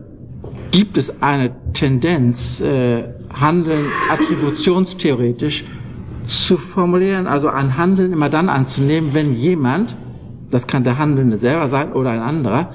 [0.71, 3.03] gibt es eine Tendenz, äh,
[3.33, 5.65] Handeln attributionstheoretisch
[6.23, 9.97] zu formulieren, also ein Handeln immer dann anzunehmen, wenn jemand,
[10.49, 12.71] das kann der Handelnde selber sein oder ein anderer,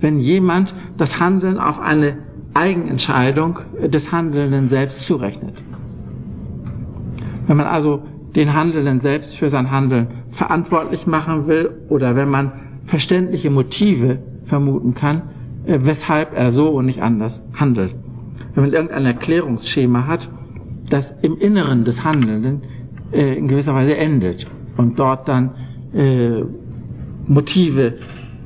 [0.00, 2.18] wenn jemand das Handeln auf eine
[2.54, 5.62] Eigenentscheidung des Handelnden selbst zurechnet.
[7.46, 8.02] Wenn man also
[8.36, 12.52] den Handelnden selbst für sein Handeln verantwortlich machen will oder wenn man
[12.86, 15.22] verständliche Motive vermuten kann,
[15.64, 17.94] weshalb er so und nicht anders handelt.
[18.54, 20.28] Wenn man irgendein Erklärungsschema hat,
[20.88, 22.62] das im Inneren des Handelnden
[23.12, 24.46] äh, in gewisser Weise endet
[24.76, 25.52] und dort dann
[25.94, 26.42] äh,
[27.26, 27.94] Motive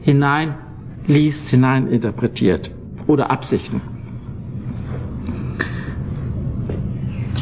[0.03, 2.71] hineinliest, hineininterpretiert
[3.07, 3.81] oder Absichten.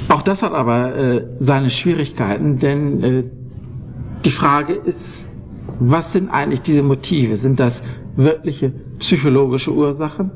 [0.08, 3.24] Auch das hat aber äh, seine Schwierigkeiten, denn äh,
[4.24, 5.28] die Frage ist,
[5.80, 7.36] was sind eigentlich diese Motive?
[7.36, 7.82] Sind das
[8.16, 10.30] wirkliche psychologische Ursachen?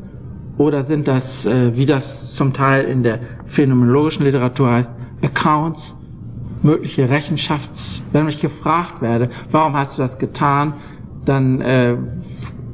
[0.56, 4.90] Oder sind das, äh, wie das zum Teil in der phänomenologischen Literatur heißt,
[5.22, 5.96] Accounts,
[6.62, 10.74] mögliche Rechenschafts, wenn ich gefragt werde, warum hast du das getan,
[11.24, 11.96] dann äh,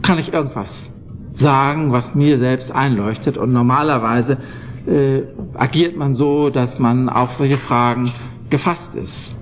[0.00, 0.90] kann ich irgendwas
[1.32, 3.36] sagen, was mir selbst einleuchtet.
[3.36, 4.38] Und normalerweise
[4.86, 5.22] äh,
[5.54, 8.12] agiert man so, dass man auf solche Fragen
[8.48, 9.34] gefasst ist.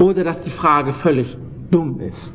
[0.00, 1.36] Oder dass die Frage völlig
[1.70, 2.32] dumm ist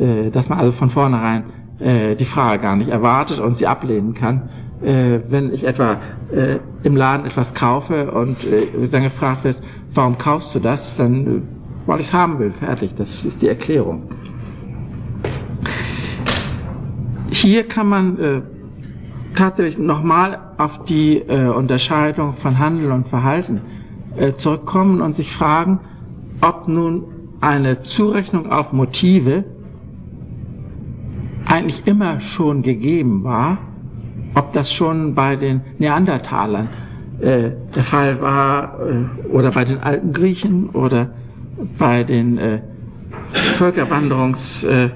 [0.00, 1.44] äh, dass man also von vornherein
[1.78, 4.48] äh, die Frage gar nicht erwartet und sie ablehnen kann.
[4.82, 5.98] Äh, wenn ich etwa
[6.32, 9.60] äh, im Laden etwas kaufe und äh, dann gefragt wird,
[9.94, 11.40] warum kaufst du das, dann äh,
[11.86, 12.94] weil ich es haben will, fertig.
[12.96, 14.10] Das ist die Erklärung.
[17.30, 18.42] Hier kann man äh,
[19.34, 23.60] tatsächlich nochmal auf die äh, Unterscheidung von Handel und Verhalten
[24.16, 25.80] äh, zurückkommen und sich fragen,
[26.40, 27.04] ob nun
[27.40, 29.44] eine Zurechnung auf Motive
[31.46, 33.58] eigentlich immer schon gegeben war,
[34.34, 36.68] ob das schon bei den Neandertalern
[37.20, 41.10] äh, der Fall war äh, oder bei den alten Griechen oder
[41.78, 42.60] bei den äh,
[43.56, 44.94] Völkerwanderungsleuten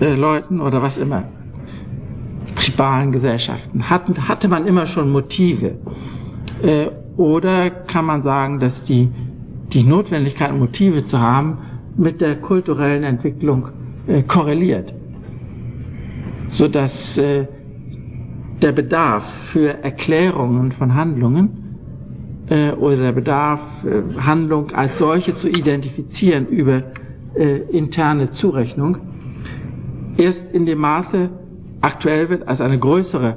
[0.00, 1.24] äh, oder was immer,
[2.56, 5.76] tribalen Gesellschaften, hatten, hatte man immer schon Motive.
[6.62, 9.08] Äh, oder kann man sagen, dass die,
[9.72, 11.58] die Notwendigkeit, Motive zu haben,
[11.96, 13.68] mit der kulturellen Entwicklung
[14.08, 14.92] äh, korreliert
[16.48, 17.46] so dass äh,
[18.62, 21.64] der Bedarf für Erklärungen von Handlungen
[22.48, 26.82] äh, oder der Bedarf, äh, Handlung als solche zu identifizieren über
[27.34, 28.98] äh, interne Zurechnung,
[30.16, 31.30] erst in dem Maße
[31.80, 33.36] aktuell wird, als eine größere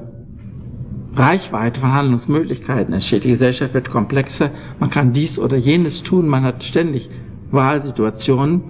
[1.16, 3.24] Reichweite von Handlungsmöglichkeiten entsteht.
[3.24, 7.10] Die Gesellschaft wird komplexer, man kann dies oder jenes tun, man hat ständig
[7.52, 8.62] Wahlsituationen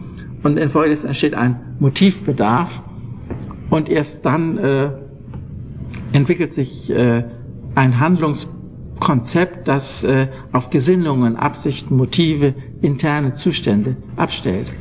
[0.44, 2.82] und infolgedessen entsteht ein Motivbedarf
[3.70, 4.90] und erst dann äh,
[6.14, 7.24] entwickelt sich äh,
[7.76, 14.72] ein Handlungskonzept, das äh, auf Gesinnungen, Absichten, Motive, interne Zustände abstellt.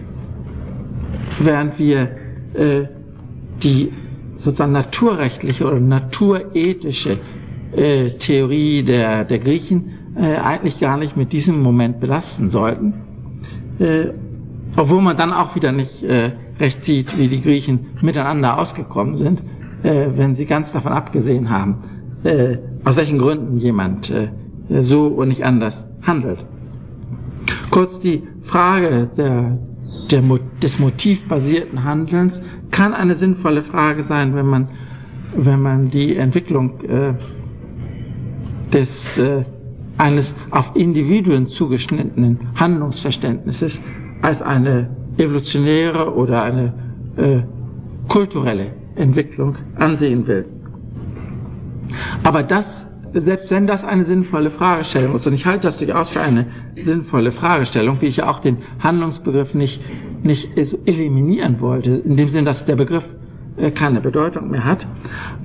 [1.40, 2.10] Während wir
[2.54, 2.84] äh,
[3.62, 3.92] die
[4.36, 7.18] sozusagen naturrechtliche oder naturethische
[7.72, 12.94] äh, Theorie der, der Griechen äh, eigentlich gar nicht mit diesem Moment belasten sollten.
[13.78, 14.08] Äh,
[14.76, 19.42] obwohl man dann auch wieder nicht äh, recht sieht, wie die Griechen miteinander ausgekommen sind,
[19.82, 21.82] äh, wenn sie ganz davon abgesehen haben,
[22.24, 24.28] äh, aus welchen Gründen jemand äh,
[24.80, 26.44] so und nicht anders handelt.
[27.70, 29.58] Kurz die Frage der,
[30.10, 30.22] der,
[30.62, 34.68] des motivbasierten Handelns kann eine sinnvolle Frage sein, wenn man,
[35.36, 37.14] wenn man die Entwicklung äh,
[38.72, 39.44] des, äh,
[39.98, 43.80] eines auf Individuen zugeschnittenen Handlungsverständnisses
[44.26, 46.72] als eine evolutionäre oder eine
[47.16, 47.42] äh,
[48.08, 50.46] kulturelle Entwicklung ansehen will.
[52.24, 56.20] Aber das, selbst wenn das eine sinnvolle Fragestellung ist, und ich halte das durchaus für
[56.20, 59.80] eine sinnvolle Fragestellung, wie ich ja auch den Handlungsbegriff nicht,
[60.24, 63.08] nicht eliminieren wollte, in dem Sinn, dass der Begriff
[63.56, 64.88] äh, keine Bedeutung mehr hat.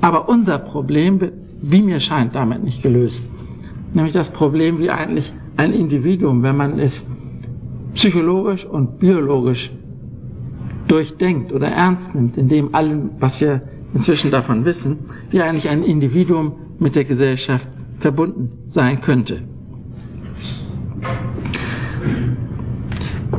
[0.02, 1.22] Aber unser Problem
[1.62, 3.30] wie mir scheint, damit nicht gelöst.
[3.94, 7.06] Nämlich das Problem, wie eigentlich ein Individuum, wenn man es
[7.94, 9.72] psychologisch und biologisch
[10.88, 13.62] durchdenkt oder ernst nimmt, in dem allen, was wir
[13.94, 15.00] inzwischen davon wissen,
[15.30, 17.68] wie eigentlich ein Individuum mit der Gesellschaft
[18.00, 19.44] verbunden sein könnte.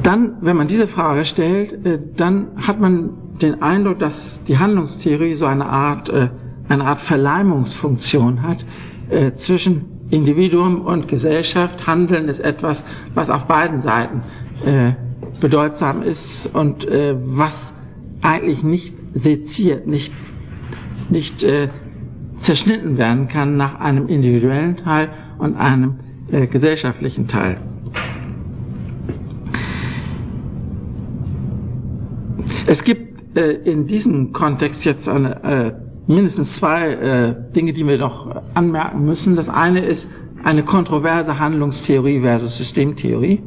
[0.02, 3.10] Dann, wenn man diese Frage stellt, äh, dann hat man
[3.40, 6.28] den Eindruck, dass die Handlungstheorie so eine Art äh,
[6.68, 8.64] eine Art Verleimungsfunktion hat
[9.10, 11.86] äh, zwischen Individuum und Gesellschaft.
[11.86, 14.22] Handeln ist etwas, was auf beiden Seiten
[14.64, 14.92] äh,
[15.40, 17.72] bedeutsam ist und äh, was
[18.20, 20.12] eigentlich nicht seziert, nicht,
[21.08, 21.68] nicht äh,
[22.36, 27.56] zerschnitten werden kann nach einem individuellen Teil und einem äh, gesellschaftlichen Teil.
[32.66, 37.98] Es gibt äh, in diesem Kontext jetzt eine äh, mindestens zwei äh, Dinge, die wir
[37.98, 39.36] noch anmerken müssen.
[39.36, 40.08] Das eine ist
[40.42, 43.42] eine kontroverse Handlungstheorie versus Systemtheorie.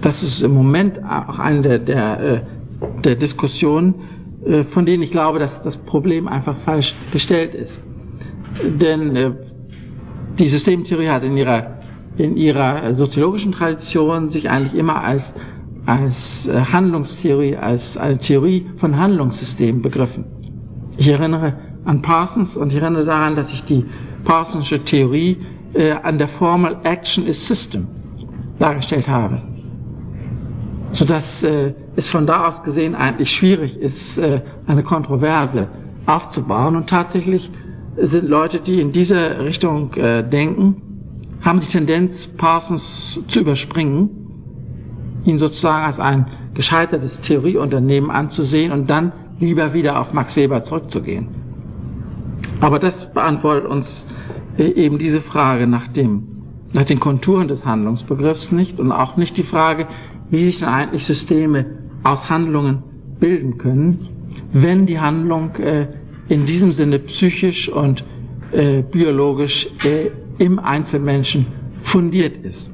[0.00, 2.40] Das ist im Moment auch eine der, der, äh,
[3.02, 3.94] der Diskussionen,
[4.44, 7.82] äh, von denen ich glaube, dass das Problem einfach falsch gestellt ist.
[8.62, 9.32] Denn äh,
[10.38, 11.80] die Systemtheorie hat in ihrer,
[12.16, 15.34] in ihrer soziologischen Tradition sich eigentlich immer als,
[15.86, 20.37] als äh, Handlungstheorie, als eine Theorie von Handlungssystemen begriffen.
[20.98, 23.84] Ich erinnere an Parsons und ich erinnere daran, dass ich die
[24.24, 25.38] Parsonsche Theorie
[25.72, 27.86] äh, an der Formel Action is System
[28.58, 29.40] dargestellt habe.
[30.92, 35.68] Sodass äh, es von da aus gesehen eigentlich schwierig ist, äh, eine Kontroverse
[36.04, 36.74] aufzubauen.
[36.74, 37.48] Und tatsächlich
[37.96, 40.82] sind Leute, die in diese Richtung äh, denken,
[41.42, 44.10] haben die Tendenz, Parsons zu überspringen,
[45.24, 51.28] ihn sozusagen als ein gescheitertes Theorieunternehmen anzusehen und dann lieber wieder auf Max Weber zurückzugehen.
[52.60, 54.06] Aber das beantwortet uns
[54.56, 56.24] äh, eben diese Frage nach, dem,
[56.72, 59.86] nach den Konturen des Handlungsbegriffs nicht und auch nicht die Frage,
[60.30, 61.66] wie sich denn eigentlich Systeme
[62.02, 62.82] aus Handlungen
[63.20, 64.08] bilden können,
[64.52, 65.88] wenn die Handlung äh,
[66.28, 68.04] in diesem Sinne psychisch und
[68.52, 71.46] äh, biologisch äh, im Einzelmenschen
[71.82, 72.70] fundiert ist.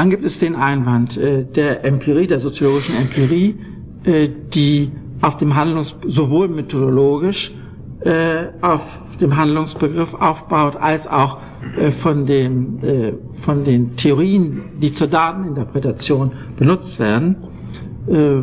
[0.00, 3.54] Dann gibt es den Einwand äh, der Empirie, der soziologischen Empirie,
[4.04, 7.52] äh, die auf dem Handlungs sowohl methodologisch
[8.00, 8.80] äh, auf
[9.20, 11.36] dem Handlungsbegriff aufbaut, als auch
[11.76, 13.12] äh, von, den, äh,
[13.44, 17.36] von den Theorien, die zur Dateninterpretation benutzt werden.
[18.08, 18.36] Äh,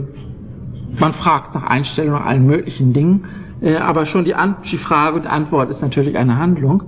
[0.99, 3.25] man fragt nach Einstellungen allen möglichen Dingen,
[3.61, 4.35] äh, aber schon die,
[4.71, 6.83] die Frage und Antwort ist natürlich eine Handlung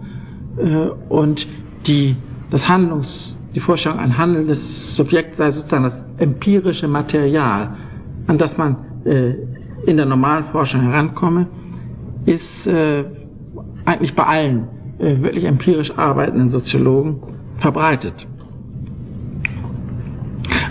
[0.57, 1.47] äh, und
[1.87, 2.17] die,
[2.51, 7.75] das Handlungs die Vorstellung, ein handelndes Subjekt sei sozusagen das empirische Material,
[8.27, 9.35] an das man äh,
[9.85, 11.47] in der normalen Forschung herankomme,
[12.25, 13.05] ist äh,
[13.85, 14.67] eigentlich bei allen
[14.99, 17.21] äh, wirklich empirisch arbeitenden Soziologen
[17.57, 18.27] verbreitet.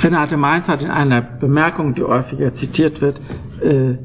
[0.00, 3.20] Renate Mainz hat in einer Bemerkung, die häufiger zitiert wird,
[3.60, 3.96] äh,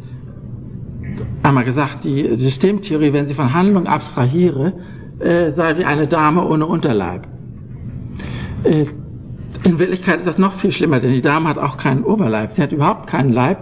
[1.44, 4.74] einmal gesagt, die Systemtheorie, wenn sie von Handlung abstrahiere,
[5.20, 7.28] äh, sei wie eine Dame ohne Unterleib.
[8.64, 8.86] Äh,
[9.64, 12.52] In Wirklichkeit ist das noch viel schlimmer, denn die Dame hat auch keinen Oberleib.
[12.54, 13.60] Sie hat überhaupt keinen Leib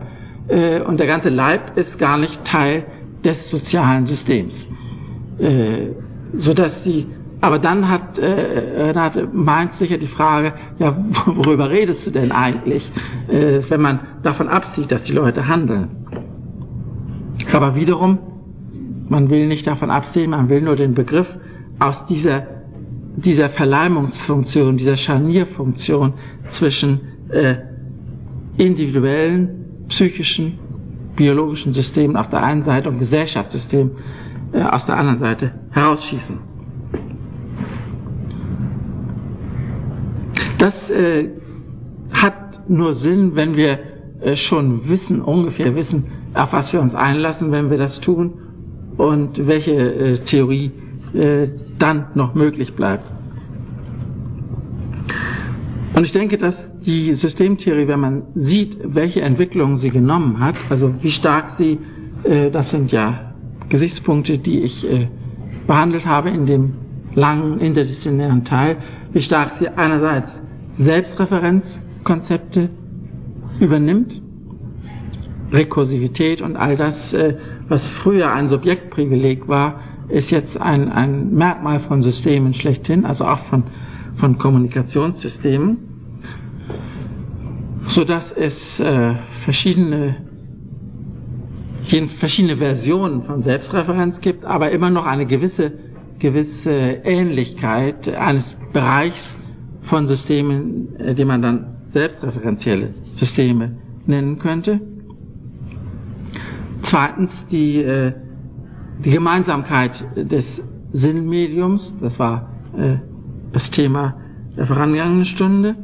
[0.48, 2.86] äh, und der ganze Leib ist gar nicht Teil
[3.24, 4.68] des sozialen Systems.
[5.38, 5.90] Äh,
[6.38, 7.08] sodass sie,
[7.40, 12.92] aber dann hat äh, Renate meint sicher die Frage, ja, worüber redest du denn eigentlich,
[13.28, 15.90] äh, wenn man davon absieht, dass die Leute handeln.
[17.52, 18.20] Aber wiederum,
[19.10, 21.28] man will nicht davon absehen, man will nur den Begriff
[21.80, 22.44] aus dieser,
[23.24, 26.14] dieser Verleimungsfunktion, dieser Scharnierfunktion
[26.50, 27.56] zwischen äh,
[28.58, 30.60] individuellen, psychischen,
[31.16, 33.92] biologischen Systemen auf der einen Seite und Gesellschaftssystemen
[34.54, 36.38] äh, aus der anderen Seite herausschießen.
[40.58, 41.30] Das äh,
[42.12, 43.80] hat nur Sinn, wenn wir
[44.22, 48.34] äh, schon wissen, ungefähr wissen, auf was wir uns einlassen, wenn wir das tun
[48.98, 50.72] und welche äh, Theorie
[51.14, 51.48] äh,
[51.82, 53.06] dann noch möglich bleibt.
[55.94, 60.94] Und ich denke, dass die Systemtheorie, wenn man sieht, welche Entwicklungen sie genommen hat, also
[61.02, 61.80] wie stark sie,
[62.24, 63.34] äh, das sind ja
[63.70, 65.10] Gesichtspunkte, die ich äh,
[65.68, 66.74] behandelt habe in dem
[67.14, 68.78] langen interdisziplinären Teil,
[69.12, 70.42] wie stark sie einerseits
[70.76, 72.70] Selbstreferenzkonzepte
[73.60, 74.22] übernimmt,
[75.52, 77.36] Rekursivität und all das, äh,
[77.68, 83.40] was früher ein Subjektprivileg war, ist jetzt ein, ein Merkmal von Systemen schlechthin, also auch
[83.46, 83.64] von,
[84.16, 85.78] von Kommunikationssystemen,
[87.88, 90.18] so dass es äh, verschiedene
[92.16, 95.74] verschiedene Versionen von Selbstreferenz gibt, aber immer noch eine gewisse
[96.22, 99.38] gewisse Ähnlichkeit eines Bereichs
[99.82, 104.80] von Systemen, äh, die man dann selbstreferenzielle Systeme nennen könnte.
[106.84, 108.14] Zweitens die, äh,
[109.04, 112.98] die Gemeinsamkeit des Sinnmediums, das war äh,
[113.54, 114.16] das Thema
[114.58, 115.76] der vorangegangenen Stunde,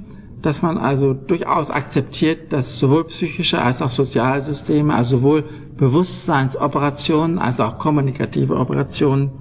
[0.41, 5.43] dass man also durchaus akzeptiert, dass sowohl psychische als auch Sozialsysteme, also sowohl
[5.77, 9.31] Bewusstseinsoperationen als auch kommunikative Operationen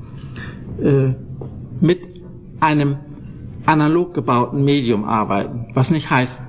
[0.82, 1.14] äh,
[1.80, 2.00] mit
[2.60, 2.96] einem
[3.66, 6.42] analog gebauten Medium arbeiten, was nicht heißt,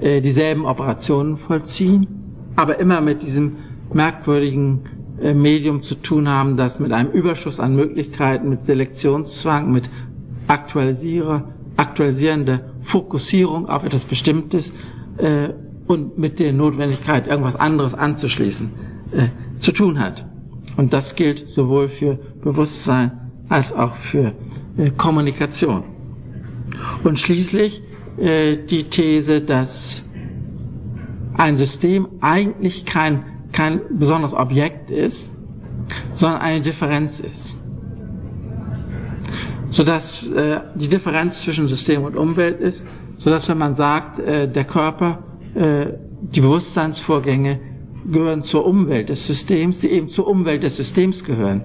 [0.00, 2.06] äh, dieselben Operationen vollziehen,
[2.56, 3.56] aber immer mit diesem
[3.92, 4.80] merkwürdigen
[5.34, 9.88] Medium zu tun haben, das mit einem Überschuss an Möglichkeiten, mit Selektionszwang, mit
[10.48, 14.74] aktualisierer, aktualisierender Fokussierung auf etwas Bestimmtes
[15.18, 15.50] äh,
[15.86, 18.70] und mit der Notwendigkeit, irgendwas anderes anzuschließen,
[19.12, 19.28] äh,
[19.60, 20.26] zu tun hat.
[20.76, 23.12] Und das gilt sowohl für Bewusstsein
[23.48, 24.32] als auch für
[24.76, 25.84] äh, Kommunikation.
[27.04, 27.82] Und schließlich
[28.18, 30.04] äh, die These, dass
[31.36, 33.24] ein System eigentlich kein
[33.54, 35.32] kein besonderes Objekt ist,
[36.14, 37.56] sondern eine Differenz ist.
[39.70, 42.84] Sodass äh, die Differenz zwischen System und Umwelt ist,
[43.18, 45.20] sodass wenn man sagt, äh, der Körper,
[45.54, 45.86] äh,
[46.20, 47.60] die Bewusstseinsvorgänge
[48.10, 51.62] gehören zur Umwelt des Systems, die eben zur Umwelt des Systems gehören.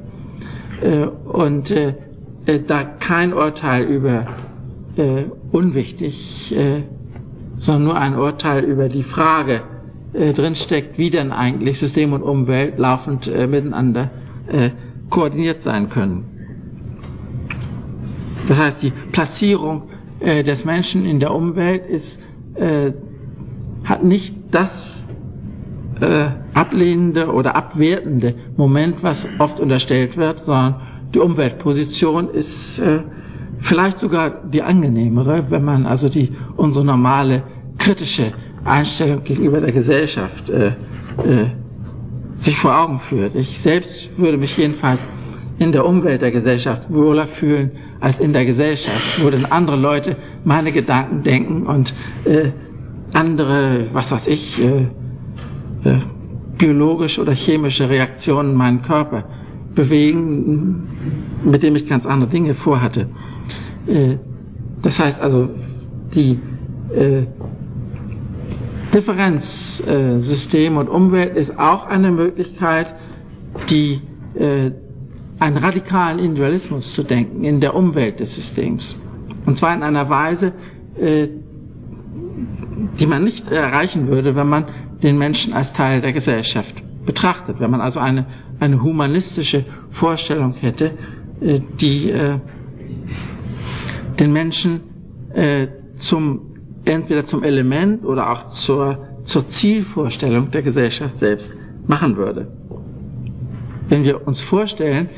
[0.82, 1.96] Äh, und äh,
[2.46, 4.28] äh, da kein Urteil über
[4.96, 6.84] äh, unwichtig, äh,
[7.58, 9.62] sondern nur ein Urteil über die Frage,
[10.14, 14.10] äh, drinsteckt, wie denn eigentlich System und Umwelt laufend äh, miteinander
[14.48, 14.72] äh,
[15.10, 16.26] koordiniert sein können.
[18.48, 19.84] Das heißt, die Platzierung
[20.20, 22.20] äh, des Menschen in der Umwelt ist,
[22.56, 22.94] äh,
[23.84, 25.08] hat nicht das
[26.02, 30.82] äh, ablehnende oder abwertende Moment, was oft unterstellt wird, sondern
[31.14, 33.02] die Umweltposition ist äh,
[33.60, 37.44] vielleicht sogar die angenehmere, wenn man also die unsere normale
[37.78, 38.34] kritische
[38.66, 40.74] Einstellung gegenüber der Gesellschaft äh, äh,
[42.38, 43.36] sich vor Augen führt.
[43.36, 45.08] Ich selbst würde mich jedenfalls
[45.60, 50.16] in der Umwelt der Gesellschaft wohler fühlen als in der Gesellschaft, wo dann andere Leute
[50.46, 51.94] meine Gedanken denken und
[52.26, 52.52] äh,
[53.12, 54.88] andere, was weiß ich, äh,
[55.84, 56.00] äh,
[56.58, 59.26] biologische oder chemische Reaktionen meinen Körper
[59.76, 60.88] bewegen,
[61.44, 63.08] mit dem ich ganz andere Dinge vorhatte.
[63.88, 64.18] Äh,
[64.82, 65.50] das heißt also,
[66.16, 66.40] die
[68.90, 72.96] äh, Differenz äh, System und Umwelt ist auch eine Möglichkeit,
[73.70, 74.02] die
[74.36, 74.72] äh,
[75.40, 79.02] einen radikalen Individualismus zu denken in der Umwelt des Systems.
[79.46, 80.54] Und zwar in einer Weise,
[80.98, 81.30] äh,
[83.00, 84.66] die man nicht erreichen würde, wenn man
[85.02, 87.60] den Menschen als Teil der Gesellschaft betrachtet.
[87.60, 88.26] Wenn man also eine,
[88.60, 90.92] eine humanistische Vorstellung hätte,
[91.42, 92.40] äh, die äh,
[94.20, 94.82] den Menschen
[95.34, 96.49] äh, zum
[96.90, 101.56] entweder zum Element oder auch zur, zur Zielvorstellung der Gesellschaft selbst
[101.88, 102.48] machen würde.
[103.88, 105.10] Wenn wir uns vorstellen,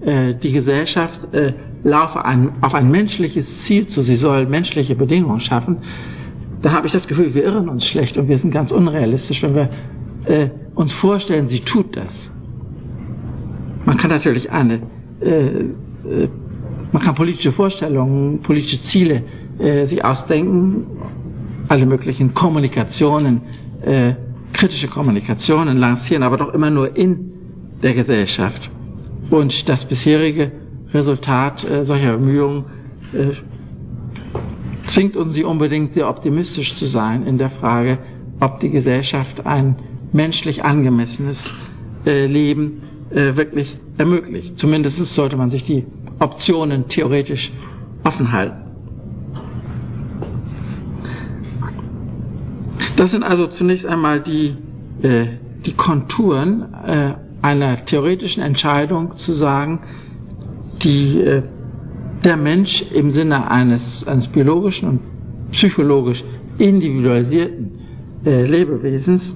[0.00, 5.40] äh, die Gesellschaft äh, laufe ein, auf ein menschliches Ziel zu, sie soll menschliche Bedingungen
[5.40, 5.78] schaffen,
[6.62, 9.54] dann habe ich das Gefühl, wir irren uns schlecht und wir sind ganz unrealistisch, wenn
[9.54, 9.70] wir
[10.26, 12.30] äh, uns vorstellen, sie tut das.
[13.86, 14.82] Man kann natürlich eine,
[15.20, 16.28] äh, äh,
[16.92, 19.22] man kann politische Vorstellungen, politische Ziele
[19.58, 20.86] äh, sich ausdenken,
[21.70, 23.42] alle möglichen Kommunikationen,
[23.82, 24.14] äh,
[24.52, 27.32] kritische Kommunikationen lancieren, aber doch immer nur in
[27.80, 28.68] der Gesellschaft.
[29.30, 30.50] Und das bisherige
[30.92, 32.64] Resultat äh, solcher Bemühungen
[33.12, 33.34] äh,
[34.86, 37.98] zwingt uns sie unbedingt sehr optimistisch zu sein in der Frage,
[38.40, 39.76] ob die Gesellschaft ein
[40.12, 41.54] menschlich angemessenes
[42.04, 44.58] äh, Leben äh, wirklich ermöglicht.
[44.58, 45.86] Zumindest sollte man sich die
[46.18, 47.52] Optionen theoretisch
[48.02, 48.69] offen halten.
[53.00, 54.58] Das sind also zunächst einmal die,
[55.00, 55.28] äh,
[55.64, 59.80] die Konturen äh, einer theoretischen Entscheidung zu sagen,
[60.82, 61.42] die äh,
[62.22, 65.00] der Mensch im Sinne eines, eines biologischen und
[65.50, 66.22] psychologisch
[66.58, 67.70] individualisierten
[68.26, 69.34] äh, Lebewesens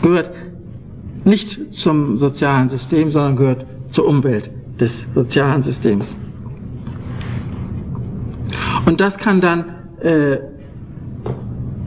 [0.00, 0.30] gehört
[1.24, 6.14] nicht zum sozialen System, sondern gehört zur Umwelt des sozialen Systems.
[8.86, 9.64] Und das kann dann
[10.00, 10.38] äh,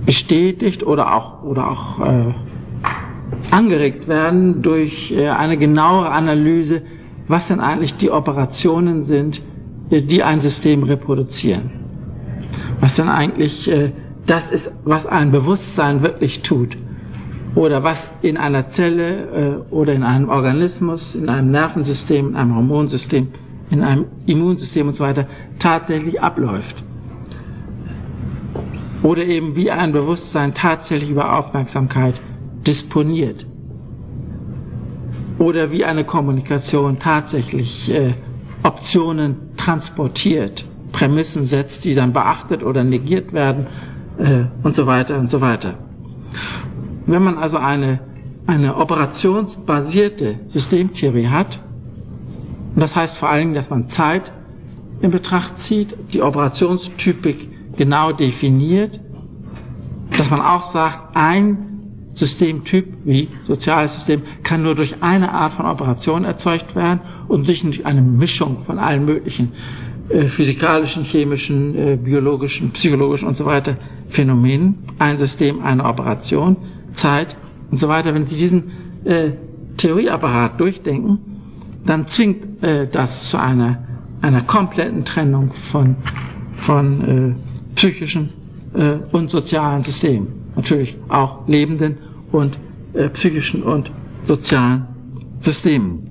[0.06, 2.34] bestätigt oder auch, oder auch äh,
[3.52, 6.82] angeregt werden durch äh, eine genauere Analyse,
[7.28, 9.42] was denn eigentlich die Operationen sind,
[9.90, 11.72] äh, die ein System reproduzieren.
[12.80, 13.92] Was denn eigentlich äh,
[14.26, 16.78] das ist, was ein Bewusstsein wirklich tut.
[17.56, 22.56] Oder was in einer Zelle äh, oder in einem Organismus, in einem Nervensystem, in einem
[22.56, 23.28] Hormonsystem,
[23.70, 25.28] in einem Immunsystem und so weiter
[25.60, 26.84] tatsächlich abläuft.
[29.04, 32.22] Oder eben wie ein Bewusstsein tatsächlich über Aufmerksamkeit
[32.66, 33.46] disponiert.
[35.40, 38.14] Oder wie eine Kommunikation tatsächlich äh,
[38.64, 43.68] Optionen transportiert, Prämissen setzt, die dann beachtet oder negiert werden
[44.18, 45.74] äh, und so weiter und so weiter.
[47.06, 48.00] Wenn man also eine,
[48.48, 51.60] eine operationsbasierte Systemtheorie hat,
[52.76, 54.32] und das heißt vor allem, dass man Zeit
[55.02, 59.00] in Betracht zieht, die Operationstypik genau definiert,
[60.18, 61.70] dass man auch sagt, ein
[62.14, 67.64] Systemtyp wie soziales System kann nur durch eine Art von Operation erzeugt werden und nicht
[67.64, 69.54] durch eine Mischung von allen möglichen
[70.10, 73.78] äh, physikalischen, chemischen, äh, biologischen, psychologischen und so weiter
[74.10, 74.76] Phänomenen.
[75.00, 76.58] Ein System, eine Operation,
[76.92, 77.36] Zeit
[77.72, 78.14] und so weiter.
[78.14, 78.72] Wenn Sie diesen
[79.06, 79.32] äh,
[79.78, 81.18] Theorieapparat durchdenken,
[81.86, 83.80] dann zwingt äh, das zu einer,
[84.22, 85.96] einer kompletten Trennung von,
[86.54, 88.30] von äh, psychischen
[88.74, 90.28] äh, und sozialen Systemen.
[90.56, 91.98] Natürlich auch lebenden
[92.32, 92.58] und
[92.94, 93.92] äh, psychischen und
[94.24, 94.88] sozialen
[95.40, 96.10] Systemen.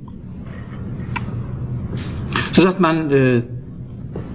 [2.53, 3.43] Sodass man äh,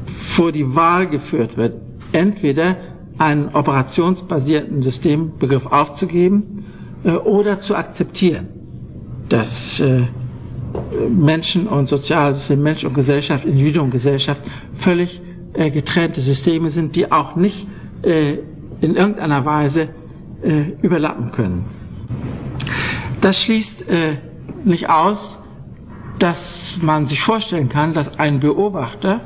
[0.07, 1.73] vor die Wahl geführt wird,
[2.11, 2.77] entweder
[3.17, 6.65] einen operationsbasierten Systembegriff aufzugeben
[7.03, 8.47] äh, oder zu akzeptieren,
[9.29, 10.03] dass äh,
[11.09, 14.41] Menschen und Sozialsystem, Mensch und Gesellschaft, Individuum und Gesellschaft
[14.73, 15.21] völlig
[15.53, 17.67] äh, getrennte Systeme sind, die auch nicht
[18.03, 18.37] äh,
[18.81, 19.89] in irgendeiner Weise
[20.43, 21.65] äh, überlappen können.
[23.21, 24.17] Das schließt äh,
[24.63, 25.39] nicht aus,
[26.19, 29.21] dass man sich vorstellen kann, dass ein Beobachter,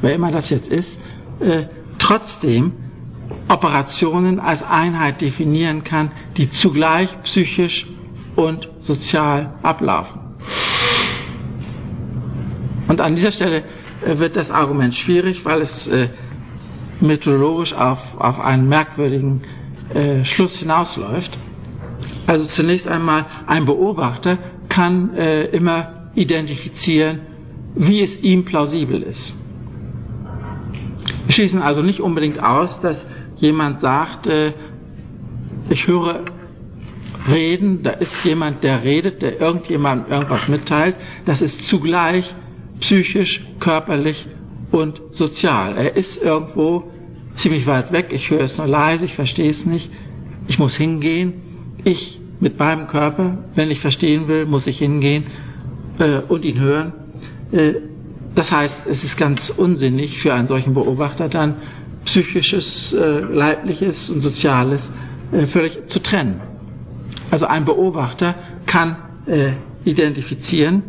[0.00, 1.00] wer immer das jetzt ist,
[1.40, 1.64] äh,
[1.98, 2.72] trotzdem
[3.48, 7.86] Operationen als Einheit definieren kann, die zugleich psychisch
[8.36, 10.20] und sozial ablaufen.
[12.88, 13.62] Und an dieser Stelle
[14.04, 16.08] wird das Argument schwierig, weil es äh,
[17.00, 19.42] methodologisch auf, auf einen merkwürdigen
[19.94, 21.36] äh, Schluss hinausläuft.
[22.26, 24.38] Also zunächst einmal ein Beobachter
[24.68, 27.20] kann äh, immer identifizieren,
[27.74, 29.34] wie es ihm plausibel ist.
[31.26, 34.52] Wir schließen also nicht unbedingt aus, dass jemand sagt, äh,
[35.68, 36.24] ich höre
[37.28, 42.34] reden, da ist jemand, der redet, der irgendjemand irgendwas mitteilt, das ist zugleich
[42.80, 44.26] psychisch, körperlich
[44.72, 45.76] und sozial.
[45.76, 46.84] Er ist irgendwo
[47.34, 49.90] ziemlich weit weg, ich höre es nur leise, ich verstehe es nicht,
[50.48, 51.34] ich muss hingehen,
[51.84, 55.24] ich mit meinem Körper, wenn ich verstehen will, muss ich hingehen
[55.98, 56.92] äh, und ihn hören.
[57.52, 57.74] Äh,
[58.34, 61.56] das heißt, es ist ganz unsinnig für einen solchen Beobachter dann
[62.04, 64.90] psychisches, äh, leibliches und soziales
[65.32, 66.40] äh, völlig zu trennen.
[67.30, 68.34] Also ein Beobachter
[68.66, 69.52] kann äh,
[69.84, 70.82] identifizieren,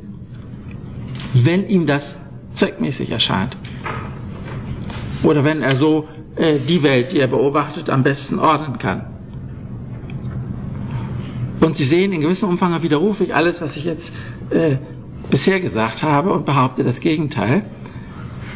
[1.34, 2.18] wenn ihm das
[2.54, 3.58] zweckmäßig erscheint.
[5.24, 9.06] Oder wenn er so äh, die Welt, die er beobachtet, am besten ordnen kann.
[11.60, 14.14] Und Sie sehen, in gewissem Umfang widerrufe ich alles, was ich jetzt
[14.50, 14.78] äh,
[15.30, 17.64] bisher gesagt habe und behaupte das Gegenteil,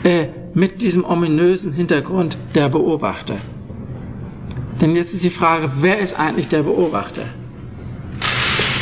[0.03, 3.37] äh, mit diesem ominösen Hintergrund der Beobachter.
[4.81, 7.25] Denn jetzt ist die Frage, wer ist eigentlich der Beobachter?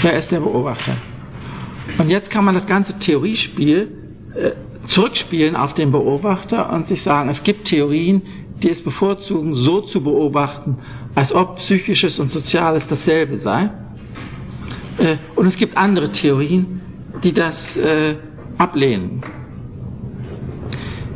[0.01, 0.97] Wer ist der Beobachter?
[1.97, 3.91] Und jetzt kann man das ganze Theoriespiel
[4.35, 4.51] äh,
[4.87, 8.21] zurückspielen auf den Beobachter und sich sagen, es gibt Theorien,
[8.61, 10.77] die es bevorzugen, so zu beobachten,
[11.15, 13.69] als ob psychisches und soziales dasselbe sei.
[14.97, 16.81] Äh, und es gibt andere Theorien,
[17.23, 18.15] die das äh,
[18.57, 19.23] ablehnen,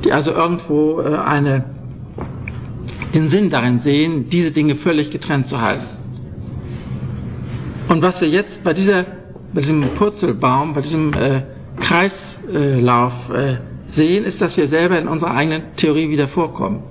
[0.03, 1.65] die also irgendwo äh, eine,
[3.13, 5.86] den Sinn darin sehen, diese Dinge völlig getrennt zu halten.
[7.88, 9.05] Und was wir jetzt bei dieser,
[9.54, 11.43] bei diesem Purzelbaum, bei diesem äh,
[11.80, 16.84] Kreislauf äh, sehen, ist, dass wir selber in unserer eigenen Theorie wieder vorkommen.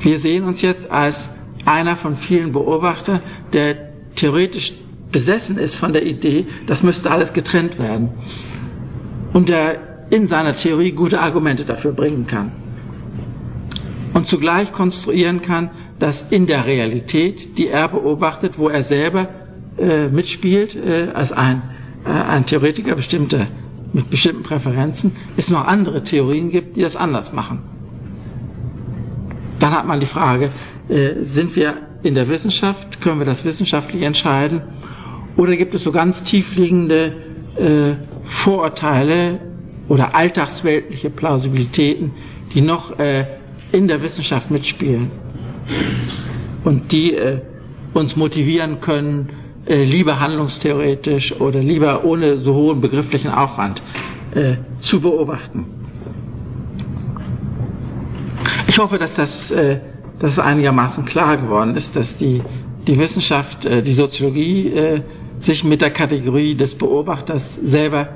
[0.00, 1.30] Wir sehen uns jetzt als
[1.66, 3.20] einer von vielen Beobachtern,
[3.52, 3.76] der
[4.14, 4.72] theoretisch
[5.12, 8.10] besessen ist von der Idee, das müsste alles getrennt werden.
[9.32, 12.52] Und der in seiner Theorie gute Argumente dafür bringen kann.
[14.14, 19.28] Und zugleich konstruieren kann, dass in der Realität, die er beobachtet, wo er selber
[19.78, 21.62] äh, mitspielt, äh, als ein,
[22.04, 23.46] äh, ein Theoretiker bestimmter,
[23.92, 27.60] mit bestimmten Präferenzen, es noch andere Theorien gibt, die das anders machen.
[29.58, 30.50] Dann hat man die Frage,
[30.88, 34.62] äh, sind wir in der Wissenschaft, können wir das wissenschaftlich entscheiden,
[35.36, 37.14] oder gibt es so ganz tiefliegende
[37.56, 37.92] äh,
[38.24, 39.40] Vorurteile
[39.88, 42.12] oder alltagsweltliche Plausibilitäten,
[42.54, 43.26] die noch äh,
[43.72, 45.10] in der Wissenschaft mitspielen
[46.64, 47.40] und die äh,
[47.94, 49.30] uns motivieren können,
[49.66, 53.82] äh, lieber handlungstheoretisch oder lieber ohne so hohen begrifflichen Aufwand
[54.34, 55.66] äh, zu beobachten.
[58.68, 59.80] Ich hoffe, dass das, äh,
[60.18, 62.42] dass einigermaßen klar geworden ist, dass die,
[62.86, 65.00] die Wissenschaft, äh, die Soziologie äh,
[65.38, 68.08] sich mit der Kategorie des Beobachters selber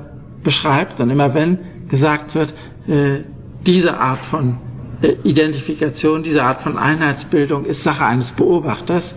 [0.43, 0.99] beschreibt.
[0.99, 2.53] Und immer wenn gesagt wird,
[2.87, 3.21] äh,
[3.65, 4.57] diese Art von
[5.01, 9.15] äh, Identifikation, diese Art von Einheitsbildung ist Sache eines Beobachters,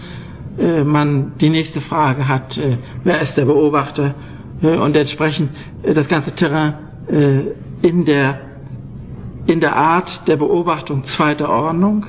[0.85, 4.15] man die nächste Frage hat, äh, wer ist der Beobachter
[4.63, 5.51] äh, und entsprechend
[5.83, 6.75] äh, das ganze Terrain
[7.09, 8.41] äh, in der
[9.47, 12.05] in der Art der Beobachtung zweiter Ordnung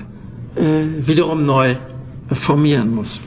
[0.56, 0.62] äh,
[1.08, 1.76] wiederum neu
[2.34, 3.22] formieren muss.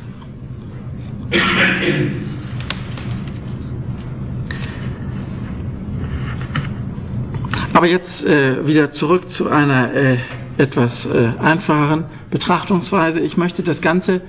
[7.73, 10.19] Aber jetzt äh, wieder zurück zu einer äh,
[10.59, 13.19] etwas äh, einfacheren Betrachtungsweise.
[13.21, 14.21] Ich möchte das ganze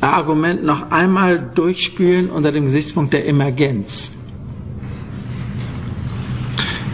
[0.00, 4.12] Argument noch einmal durchspielen unter dem Gesichtspunkt der Emergenz.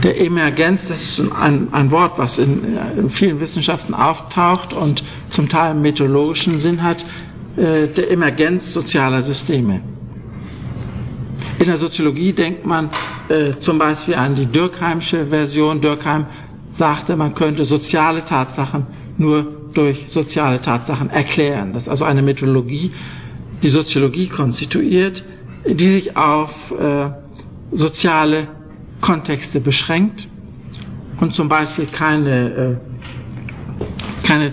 [0.02, 5.48] Der Emergenz, das ist ein, ein Wort, was in, in, vielen Wissenschaften auftaucht und zum
[5.48, 7.04] Teil methodologischen Sinn hat,
[7.56, 9.80] äh, der Emergenz sozialer Systeme.
[11.60, 12.90] In der Soziologie denkt man
[13.28, 15.80] äh, zum Beispiel an die Dürkheimsche Version.
[15.80, 16.26] Dürkheim
[16.72, 18.86] sagte, man könnte soziale Tatsachen
[19.18, 21.72] nur durch soziale Tatsachen erklären.
[21.72, 22.92] Das ist also eine Methodologie,
[23.62, 25.24] die Soziologie konstituiert,
[25.66, 27.10] die sich auf äh,
[27.72, 28.48] soziale
[29.00, 30.28] Kontexte beschränkt
[31.20, 32.80] und zum Beispiel keine,
[33.82, 33.86] äh,
[34.26, 34.52] keine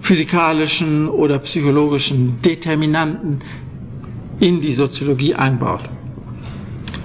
[0.00, 3.40] physikalischen oder psychologischen Determinanten
[4.40, 5.88] in die Soziologie einbaut.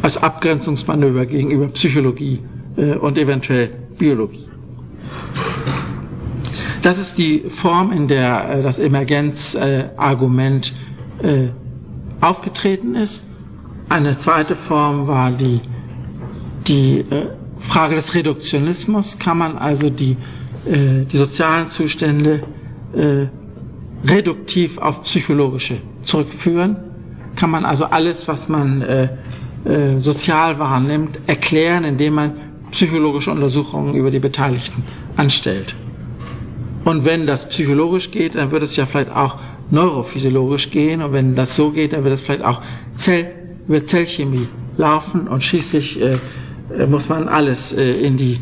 [0.02, 2.40] Als Abgrenzungsmanöver gegenüber Psychologie
[2.78, 4.48] äh, und eventuell Biologie.
[6.86, 10.72] Das ist die Form, in der äh, das Emergenzargument
[11.24, 11.48] äh,
[12.22, 13.26] aufgetreten ist.
[13.90, 15.62] Eine zweite Form war die
[16.68, 20.18] die äh, Frage des Reduktionismus, kann man also die,
[20.66, 22.44] die sozialen Zustände
[24.04, 26.76] reduktiv auf psychologische zurückführen,
[27.36, 28.84] kann man also alles, was man
[30.00, 32.32] sozial wahrnimmt, erklären, indem man
[32.72, 34.84] psychologische Untersuchungen über die Beteiligten
[35.16, 35.76] anstellt.
[36.86, 39.38] Und wenn das psychologisch geht, dann wird es ja vielleicht auch
[39.72, 41.02] neurophysiologisch gehen.
[41.02, 42.62] Und wenn das so geht, dann wird es vielleicht auch
[42.94, 43.32] Zell,
[43.68, 46.20] über Zellchemie laufen und schließlich äh,
[46.78, 48.40] äh, muss man alles äh, in, die,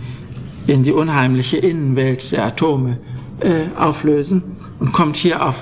[0.67, 2.99] in die unheimliche Innenwelt der Atome
[3.39, 4.43] äh, auflösen
[4.79, 5.55] und kommt hier auf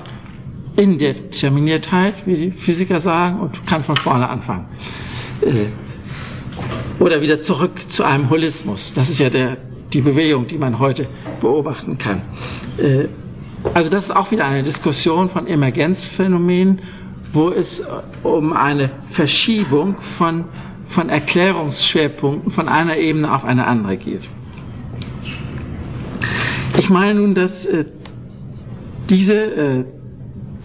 [0.76, 4.66] Indeterminiertheit, wie die Physiker sagen, und kann von vorne anfangen.
[5.42, 5.66] Äh,
[6.98, 8.92] oder wieder zurück zu einem Holismus.
[8.92, 9.58] Das ist ja der,
[9.92, 11.06] die Bewegung, die man heute
[11.40, 12.22] beobachten kann.
[12.78, 13.08] Äh,
[13.74, 16.80] also das ist auch wieder eine Diskussion von Emergenzphänomenen,
[17.32, 17.82] wo es
[18.22, 20.44] um eine Verschiebung von
[20.92, 24.28] von Erklärungsschwerpunkten von einer Ebene auf eine andere geht.
[26.78, 27.86] Ich meine nun, dass äh,
[29.08, 29.84] diese äh,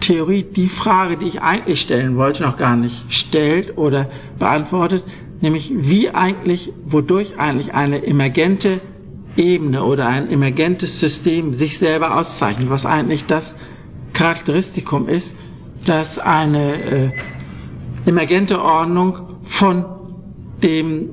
[0.00, 4.08] Theorie die Frage, die ich eigentlich stellen wollte, noch gar nicht stellt oder
[4.38, 5.02] beantwortet,
[5.40, 8.80] nämlich wie eigentlich, wodurch eigentlich eine emergente
[9.38, 13.54] Ebene oder ein emergentes System sich selber auszeichnet, was eigentlich das
[14.12, 15.36] Charakteristikum ist,
[15.86, 17.10] dass eine äh,
[18.04, 19.84] emergente Ordnung von
[20.62, 21.10] dem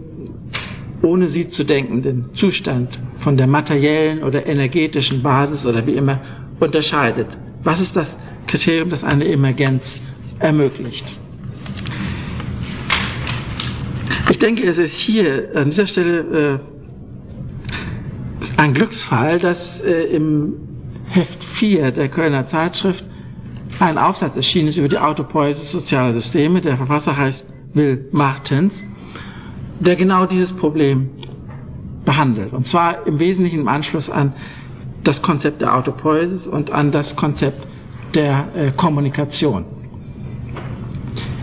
[1.04, 6.20] ohne sie zu denkenden Zustand von der materiellen oder energetischen Basis oder wie immer
[6.60, 7.28] unterscheidet.
[7.64, 8.18] Was ist das
[8.48, 10.02] Kriterium, das eine Emergenz
[10.40, 11.16] ermöglicht?
[14.32, 16.75] Ich denke, es ist hier an dieser Stelle äh,
[18.58, 20.54] ein Glücksfall, dass äh, im
[21.08, 23.06] Heft 4 der Kölner Zeitschrift
[23.80, 26.62] ein Aufsatz erschienen ist über die Autopoiesis sozialer Systeme.
[26.62, 28.86] Der Verfasser heißt Will Martens,
[29.80, 31.10] der genau dieses Problem
[32.06, 32.54] behandelt.
[32.54, 34.34] Und zwar im Wesentlichen im Anschluss an
[35.04, 37.68] das Konzept der Autopoiesis und an das Konzept
[38.14, 39.66] der äh, Kommunikation.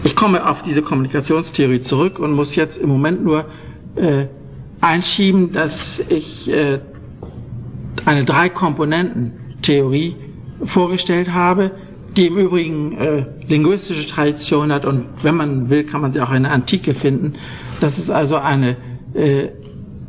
[0.05, 3.45] Ich komme auf diese Kommunikationstheorie zurück und muss jetzt im Moment nur
[3.95, 4.27] äh,
[4.81, 6.81] einschieben, dass ich äh,
[8.05, 10.17] eine Drei-Komponenten-Theorie
[10.65, 11.73] vorgestellt habe,
[12.17, 16.33] die im Übrigen äh, linguistische Tradition hat und wenn man will, kann man sie auch
[16.33, 17.35] in der Antike finden.
[17.81, 18.77] Dass es also eine,
[19.15, 19.49] äh,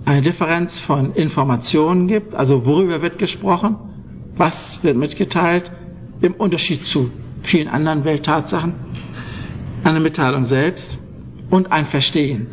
[0.05, 3.75] eine Differenz von Informationen gibt, also worüber wird gesprochen,
[4.35, 5.71] was wird mitgeteilt,
[6.21, 7.09] im Unterschied zu
[7.41, 8.73] vielen anderen Welttatsachen
[9.83, 10.97] eine Mitteilung selbst
[11.49, 12.47] und ein Verstehen.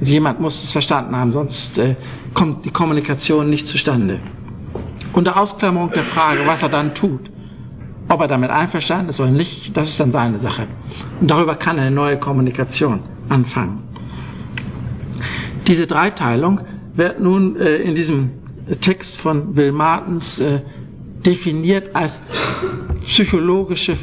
[0.00, 1.96] Also jemand muss es verstanden haben, sonst äh,
[2.34, 4.20] kommt die Kommunikation nicht zustande.
[5.14, 7.30] Unter Ausklammerung der Frage, was er dann tut,
[8.08, 10.66] ob er damit einverstanden ist oder nicht, das ist dann seine Sache.
[11.20, 13.82] Und darüber kann eine neue Kommunikation anfangen.
[15.66, 16.60] Diese Dreiteilung
[16.94, 18.30] wird nun äh, in diesem
[18.80, 20.60] Text von Will Martens äh,
[21.24, 22.20] definiert als
[23.02, 23.96] psychologische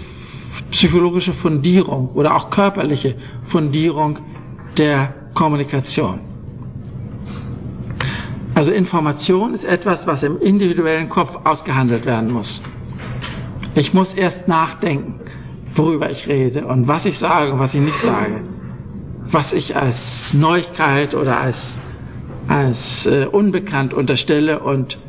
[0.71, 4.19] psychologische Fundierung oder auch körperliche Fundierung
[4.77, 6.30] der Kommunikation.
[8.61, 12.61] Also Information ist etwas, was im individuellen Kopf ausgehandelt werden muss.
[13.73, 15.19] Ich muss erst nachdenken,
[15.73, 18.41] worüber ich rede und was ich sage und was ich nicht sage.
[19.31, 21.79] Was ich als Neuigkeit oder als,
[22.47, 24.99] als äh, unbekannt unterstelle und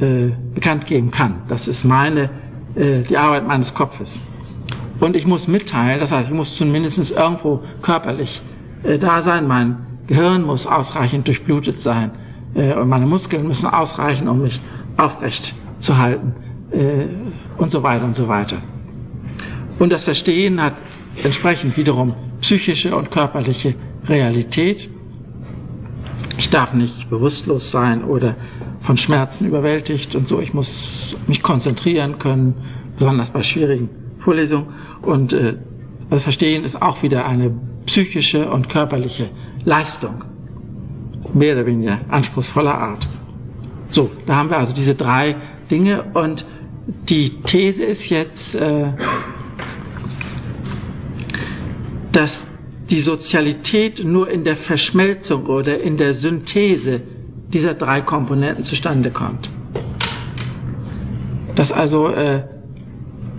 [0.00, 1.42] äh, bekannt geben kann.
[1.46, 2.28] Das ist meine,
[2.74, 4.20] äh, die Arbeit meines Kopfes.
[4.98, 8.42] Und ich muss mitteilen, das heißt, ich muss zumindest irgendwo körperlich
[8.82, 9.46] äh, da sein.
[9.46, 9.76] Mein
[10.08, 12.10] Gehirn muss ausreichend durchblutet sein
[12.56, 14.60] und meine Muskeln müssen ausreichen, um mich
[14.96, 16.34] aufrecht zu halten
[16.70, 17.06] äh,
[17.58, 18.56] und so weiter und so weiter.
[19.78, 20.74] Und das Verstehen hat
[21.22, 23.74] entsprechend wiederum psychische und körperliche
[24.06, 24.88] Realität.
[26.38, 28.36] Ich darf nicht bewusstlos sein oder
[28.80, 30.40] von Schmerzen überwältigt und so.
[30.40, 32.54] Ich muss mich konzentrieren können,
[32.98, 34.68] besonders bei schwierigen Vorlesungen.
[35.02, 35.56] Und äh,
[36.10, 37.52] Verstehen ist auch wieder eine
[37.84, 39.30] psychische und körperliche
[39.64, 40.24] Leistung.
[41.34, 43.06] Mehr oder weniger anspruchsvoller Art.
[43.90, 45.36] So, da haben wir also diese drei
[45.70, 46.44] Dinge und
[47.08, 48.92] die These ist jetzt, äh,
[52.12, 52.46] dass
[52.90, 57.00] die Sozialität nur in der Verschmelzung oder in der Synthese
[57.52, 59.50] dieser drei Komponenten zustande kommt.
[61.54, 62.44] Dass also äh,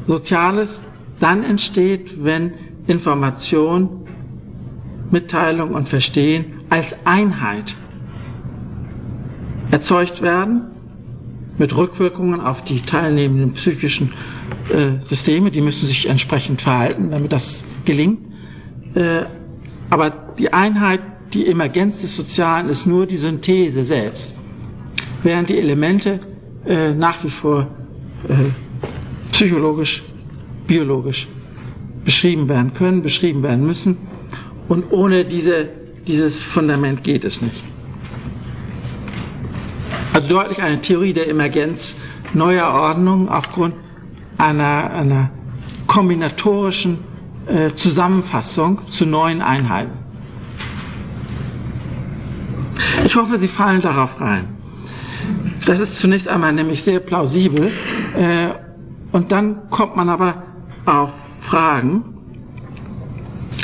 [0.08, 0.84] Soziales
[1.20, 2.54] dann entsteht, wenn
[2.88, 4.08] Information,
[5.12, 7.76] Mitteilung und Verstehen als Einheit
[9.72, 10.62] erzeugt werden,
[11.58, 14.14] mit Rückwirkungen auf die teilnehmenden psychischen
[14.70, 18.20] äh, Systeme, die müssen sich entsprechend verhalten, damit das gelingt.
[18.94, 19.24] Äh,
[19.90, 21.02] aber die Einheit,
[21.34, 24.36] die Emergenz des Sozialen ist nur die Synthese selbst,
[25.24, 26.20] während die Elemente
[26.66, 27.68] äh, nach wie vor
[28.28, 28.52] äh,
[29.32, 30.04] psychologisch
[30.68, 31.28] biologisch
[32.04, 33.98] beschrieben werden können, beschrieben werden müssen.
[34.68, 35.70] Und ohne diese,
[36.08, 37.64] dieses Fundament geht es nicht.
[40.14, 41.98] Also deutlich eine Theorie der Emergenz
[42.34, 43.76] neuer Ordnung aufgrund
[44.38, 45.30] einer, einer
[45.88, 47.00] kombinatorischen
[47.48, 49.92] äh, Zusammenfassung zu neuen Einheiten.
[53.06, 54.58] Ich hoffe, Sie fallen darauf rein.
[55.66, 57.72] Das ist zunächst einmal nämlich sehr plausibel.
[58.16, 58.50] Äh,
[59.12, 60.44] und dann kommt man aber
[60.86, 62.04] auf Fragen.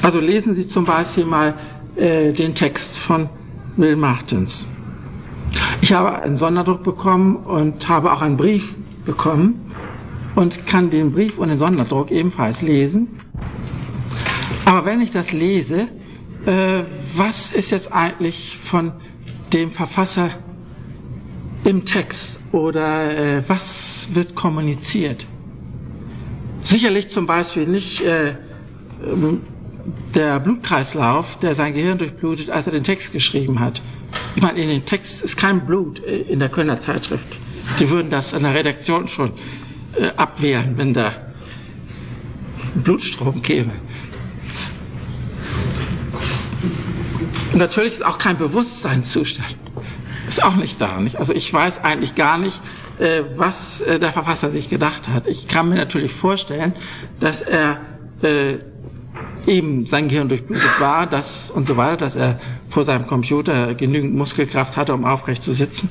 [0.01, 1.55] Also lesen Sie zum Beispiel mal
[1.95, 3.29] äh, den Text von
[3.77, 4.67] Will Martens.
[5.81, 8.75] Ich habe einen Sonderdruck bekommen und habe auch einen Brief
[9.05, 9.71] bekommen
[10.35, 13.07] und kann den Brief und den Sonderdruck ebenfalls lesen.
[14.65, 15.87] Aber wenn ich das lese,
[16.45, 16.83] äh,
[17.15, 18.93] was ist jetzt eigentlich von
[19.51, 20.31] dem Verfasser
[21.63, 25.27] im Text oder äh, was wird kommuniziert?
[26.61, 28.35] Sicherlich zum Beispiel nicht äh,
[29.05, 29.41] ähm,
[30.15, 33.81] der Blutkreislauf, der sein Gehirn durchblutet, als er den Text geschrieben hat.
[34.35, 37.25] Ich meine, in dem Text ist kein Blut äh, in der Kölner Zeitschrift.
[37.79, 39.33] Die würden das in der Redaktion schon
[39.97, 41.13] äh, abwehren, wenn da
[42.75, 43.73] Blutstrom käme.
[47.53, 49.55] Natürlich ist auch kein Bewusstseinszustand.
[50.27, 50.99] Ist auch nicht da.
[50.99, 51.17] Nicht?
[51.17, 52.59] Also ich weiß eigentlich gar nicht,
[52.99, 55.27] äh, was äh, der Verfasser sich gedacht hat.
[55.27, 56.73] Ich kann mir natürlich vorstellen,
[57.19, 57.79] dass er
[58.21, 58.55] äh,
[59.47, 62.39] eben sein Gehirn durchblutet war, dass und so weiter, dass er
[62.69, 65.89] vor seinem Computer genügend Muskelkraft hatte, um aufrecht zu sitzen,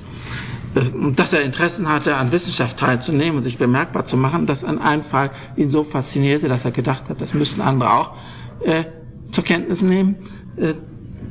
[0.74, 4.62] äh, und dass er Interessen hatte, an Wissenschaft teilzunehmen und sich bemerkbar zu machen, dass
[4.62, 8.16] in einem Fall ihn so faszinierte, dass er gedacht hat, das müssten andere auch
[8.64, 8.84] äh,
[9.30, 10.16] zur Kenntnis nehmen.
[10.57, 10.74] Äh,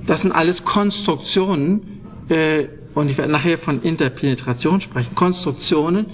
[0.05, 6.07] das sind alles Konstruktionen, äh, und ich werde nachher von Interpenetration sprechen, Konstruktionen,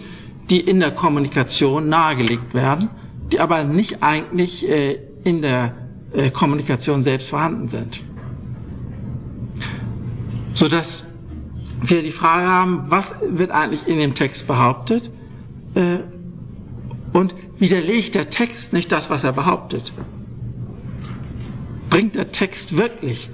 [0.49, 2.89] die in der Kommunikation nahegelegt werden,
[3.31, 5.86] die aber nicht eigentlich äh, in der
[6.17, 8.01] äh, Kommunikation selbst vorhanden sind.
[10.53, 11.05] Sodass
[11.83, 15.11] wir die Frage haben, was wird eigentlich in dem Text behauptet
[15.75, 15.97] äh,
[17.13, 19.93] und widerlegt der Text nicht das, was er behauptet?
[21.91, 23.29] Bringt der Text wirklich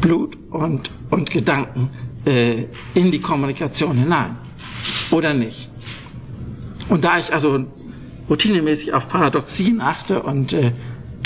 [0.00, 1.90] Blut und, und Gedanken
[2.24, 4.36] äh, in die Kommunikation hinein
[5.10, 5.68] oder nicht?
[6.88, 7.66] Und da ich also
[8.30, 10.72] routinemäßig auf Paradoxien achte und äh,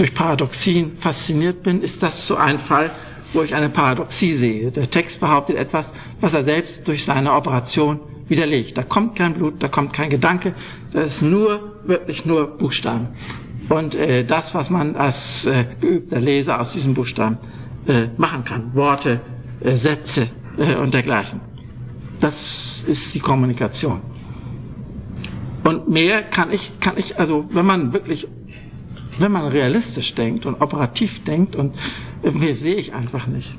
[0.00, 2.90] durch Paradoxien fasziniert bin, ist das so ein Fall,
[3.34, 4.70] wo ich eine Paradoxie sehe.
[4.70, 8.78] Der Text behauptet etwas, was er selbst durch seine Operation widerlegt.
[8.78, 10.54] Da kommt kein Blut, da kommt kein Gedanke,
[10.92, 13.08] das ist nur, wirklich nur Buchstaben.
[13.68, 17.38] Und äh, das, was man als äh, geübter Leser aus diesen Buchstaben
[17.86, 19.20] äh, machen kann, Worte,
[19.60, 21.40] äh, Sätze äh, und dergleichen.
[22.20, 24.00] Das ist die Kommunikation.
[25.62, 28.26] Und mehr kann ich, kann ich, also wenn man wirklich,
[29.18, 31.74] wenn man realistisch denkt und operativ denkt und
[32.22, 33.54] mehr sehe ich einfach nicht.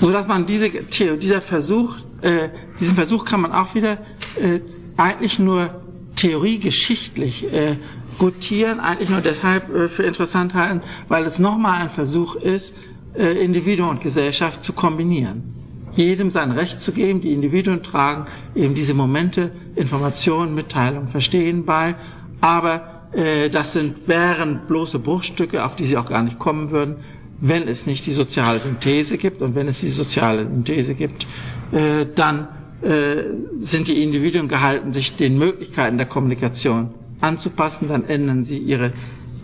[0.00, 2.48] So dass man diese, dieser Versuch, äh,
[2.80, 3.98] diesen Versuch kann man auch wieder
[4.40, 4.60] äh,
[4.96, 5.82] eigentlich nur
[6.16, 7.76] theoriegeschichtlich äh,
[8.18, 12.74] gutieren, eigentlich nur deshalb äh, für interessant halten, weil es nochmal ein Versuch ist,
[13.14, 15.62] äh, Individuum und Gesellschaft zu kombinieren
[15.94, 17.20] jedem sein Recht zu geben.
[17.20, 21.94] Die Individuen tragen eben diese Momente, Informationen, Mitteilung, Verstehen bei.
[22.42, 26.96] Aber äh, das sind, wären bloße Bruchstücke, auf die sie auch gar nicht kommen würden,
[27.40, 29.40] wenn es nicht die soziale Synthese gibt.
[29.42, 31.26] Und wenn es die soziale Synthese gibt,
[31.70, 32.48] äh, dann
[32.82, 33.22] äh,
[33.58, 36.90] sind die Individuen gehalten, sich den Möglichkeiten der Kommunikation
[37.20, 37.88] anzupassen.
[37.88, 38.92] Dann ändern sie ihre,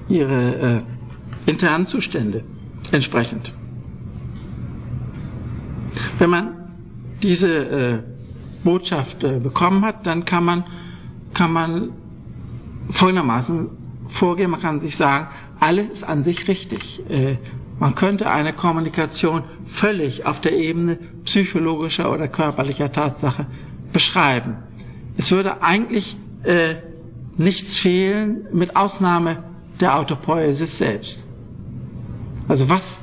[0.08, 0.84] ihre
[1.46, 2.42] äh, internen Zustände
[2.90, 3.54] entsprechend.
[6.18, 6.54] Wenn man
[7.22, 7.98] diese äh,
[8.64, 10.64] Botschaft äh, bekommen hat, dann kann man,
[11.32, 11.90] kann man
[12.90, 13.68] folgendermaßen
[14.08, 14.50] vorgehen.
[14.50, 15.28] Man kann sich sagen,
[15.60, 17.02] alles ist an sich richtig.
[17.08, 17.36] Äh,
[17.78, 23.46] man könnte eine Kommunikation völlig auf der Ebene psychologischer oder körperlicher Tatsache
[23.92, 24.56] beschreiben.
[25.16, 26.76] Es würde eigentlich äh,
[27.36, 29.44] nichts fehlen, mit Ausnahme
[29.80, 31.24] der Autopoiesis selbst.
[32.48, 33.02] Also was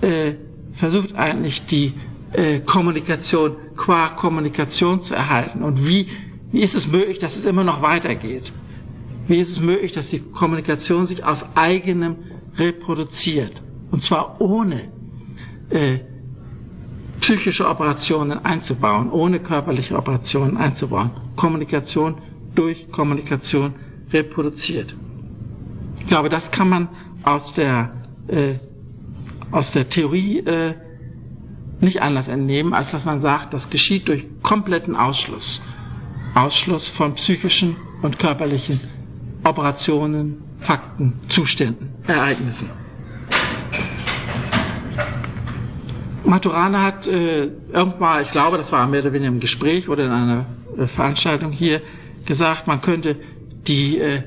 [0.00, 0.34] äh,
[0.72, 1.92] versucht eigentlich die
[2.32, 5.62] äh, Kommunikation qua Kommunikation zu erhalten?
[5.62, 6.06] Und wie,
[6.50, 8.52] wie ist es möglich, dass es immer noch weitergeht?
[9.28, 12.16] Wie ist es möglich, dass die Kommunikation sich aus eigenem
[12.56, 13.62] reproduziert?
[13.90, 14.90] Und zwar ohne
[15.68, 15.98] äh,
[17.20, 21.10] psychische Operationen einzubauen, ohne körperliche Operationen einzubauen.
[21.36, 22.16] Kommunikation
[22.54, 23.74] durch Kommunikation
[24.10, 24.94] reproduziert.
[26.00, 26.88] Ich glaube, das kann man
[27.22, 27.92] aus der,
[28.28, 28.54] äh,
[29.50, 30.74] aus der Theorie äh,
[31.80, 35.62] nicht anders entnehmen, als dass man sagt, das geschieht durch kompletten Ausschluss.
[36.34, 38.80] Ausschluss von psychischen und körperlichen
[39.48, 42.70] Operationen, Fakten, Zuständen, Ereignissen.
[46.24, 50.10] Maturana hat äh, irgendwann, ich glaube, das war mehr oder weniger im Gespräch oder in
[50.10, 50.46] einer
[50.76, 51.80] äh, Veranstaltung hier,
[52.26, 53.16] gesagt, man könnte
[53.66, 54.22] die äh,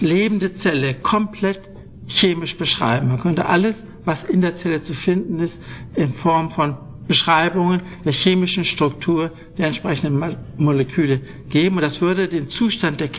[0.00, 1.60] lebende Zelle komplett
[2.06, 3.08] chemisch beschreiben.
[3.08, 5.62] Man könnte alles, was in der Zelle zu finden ist,
[5.94, 6.76] in Form von
[7.08, 11.76] Beschreibungen der chemischen Struktur der entsprechenden Moleküle geben.
[11.76, 13.10] Und das würde den Zustand der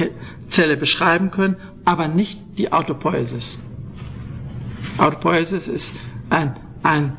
[0.47, 3.59] Zelle beschreiben können, aber nicht die Autopoiesis.
[4.97, 5.95] Autopoiesis ist
[6.29, 7.17] ein, ein,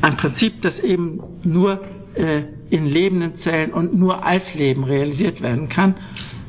[0.00, 1.82] ein Prinzip, das eben nur
[2.14, 5.94] äh, in lebenden Zellen und nur als Leben realisiert werden kann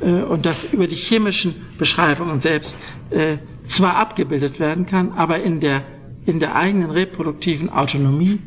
[0.01, 2.79] äh, und das über die chemischen Beschreibungen selbst
[3.11, 5.83] äh, zwar abgebildet werden kann, aber in der,
[6.25, 8.39] in der eigenen reproduktiven Autonomie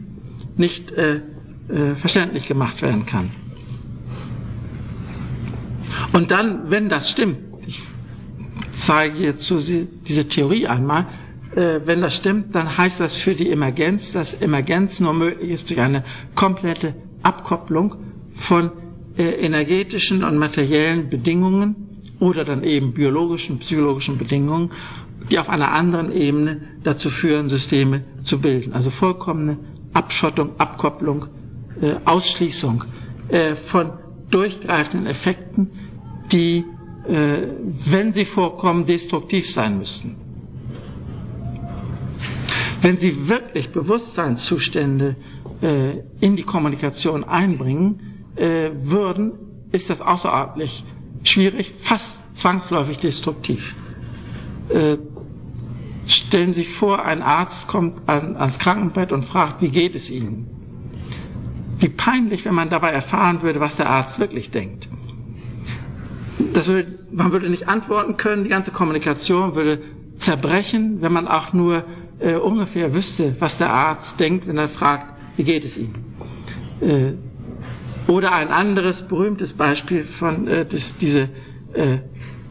[0.56, 1.16] nicht äh,
[1.68, 3.30] äh, verständlich gemacht werden kann.
[6.12, 7.80] Und dann, wenn das stimmt, ich
[8.72, 9.52] zeige jetzt
[10.06, 11.06] diese Theorie einmal,
[11.54, 15.70] äh, wenn das stimmt, dann heißt das für die Emergenz, dass Emergenz nur möglich ist
[15.70, 17.96] durch eine komplette Abkopplung
[18.34, 18.70] von
[19.16, 24.70] äh, energetischen und materiellen Bedingungen oder dann eben biologischen, psychologischen Bedingungen,
[25.30, 28.72] die auf einer anderen Ebene dazu führen, Systeme zu bilden.
[28.72, 29.58] Also vollkommene
[29.92, 31.26] Abschottung, Abkopplung,
[31.80, 32.84] äh, Ausschließung
[33.28, 33.92] äh, von
[34.30, 35.70] durchgreifenden Effekten,
[36.32, 36.64] die,
[37.08, 37.48] äh,
[37.86, 40.16] wenn sie vorkommen, destruktiv sein müssten.
[42.82, 45.16] Wenn Sie wirklich Bewusstseinszustände
[45.60, 49.32] äh, in die Kommunikation einbringen äh, würden,
[49.70, 50.84] ist das außerordentlich
[51.22, 53.74] schwierig, fast zwangsläufig destruktiv.
[56.10, 60.10] Stellen Sie sich vor, ein Arzt kommt an, ans Krankenbett und fragt, wie geht es
[60.10, 60.48] Ihnen?
[61.78, 64.88] Wie peinlich, wenn man dabei erfahren würde, was der Arzt wirklich denkt.
[66.52, 69.80] Das würde, man würde nicht antworten können, die ganze Kommunikation würde
[70.16, 71.84] zerbrechen, wenn man auch nur
[72.18, 75.94] äh, ungefähr wüsste, was der Arzt denkt, wenn er fragt, wie geht es Ihnen?
[76.80, 77.12] Äh,
[78.10, 81.28] oder ein anderes berühmtes Beispiel von äh, das, diese
[81.74, 81.98] äh,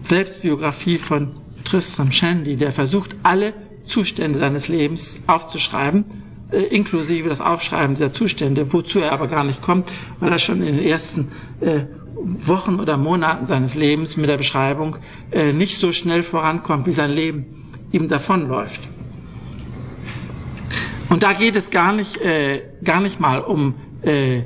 [0.01, 1.31] Selbstbiografie von
[1.69, 3.53] Tristram Shandy, der versucht, alle
[3.83, 6.05] Zustände seines Lebens aufzuschreiben,
[6.51, 10.61] äh, inklusive das Aufschreiben dieser Zustände, wozu er aber gar nicht kommt, weil er schon
[10.63, 11.85] in den ersten äh,
[12.21, 14.97] Wochen oder Monaten seines Lebens mit der Beschreibung
[15.31, 17.45] äh, nicht so schnell vorankommt, wie sein Leben
[17.91, 18.81] ihm davonläuft.
[21.09, 24.41] Und da geht es gar nicht, äh, gar nicht mal um äh,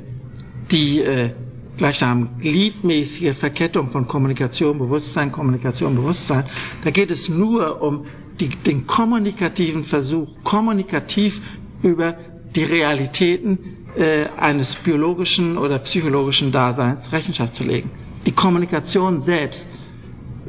[0.70, 1.30] die äh,
[1.76, 6.44] gleichsam gliedmäßige Verkettung von Kommunikation, Bewusstsein, Kommunikation, Bewusstsein.
[6.84, 8.06] Da geht es nur um
[8.40, 11.40] die, den kommunikativen Versuch, kommunikativ
[11.82, 12.16] über
[12.54, 13.58] die Realitäten
[13.96, 17.90] äh, eines biologischen oder psychologischen Daseins Rechenschaft zu legen.
[18.26, 19.68] Die Kommunikation selbst,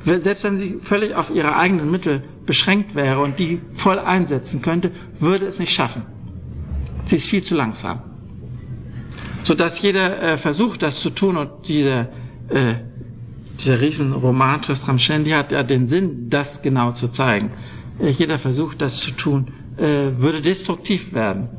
[0.06, 4.92] selbst wenn sie völlig auf ihre eigenen Mittel beschränkt wäre und die voll einsetzen könnte,
[5.20, 6.04] würde es nicht schaffen.
[7.06, 8.02] Sie ist viel zu langsam.
[9.46, 12.10] Sodass jeder äh, versucht, das zu tun und dieser,
[12.50, 12.76] äh,
[13.60, 17.52] dieser Riesenroman Tristram Shandy hat ja den Sinn, das genau zu zeigen.
[18.00, 21.50] Äh, jeder versucht, das zu tun, äh, würde destruktiv werden.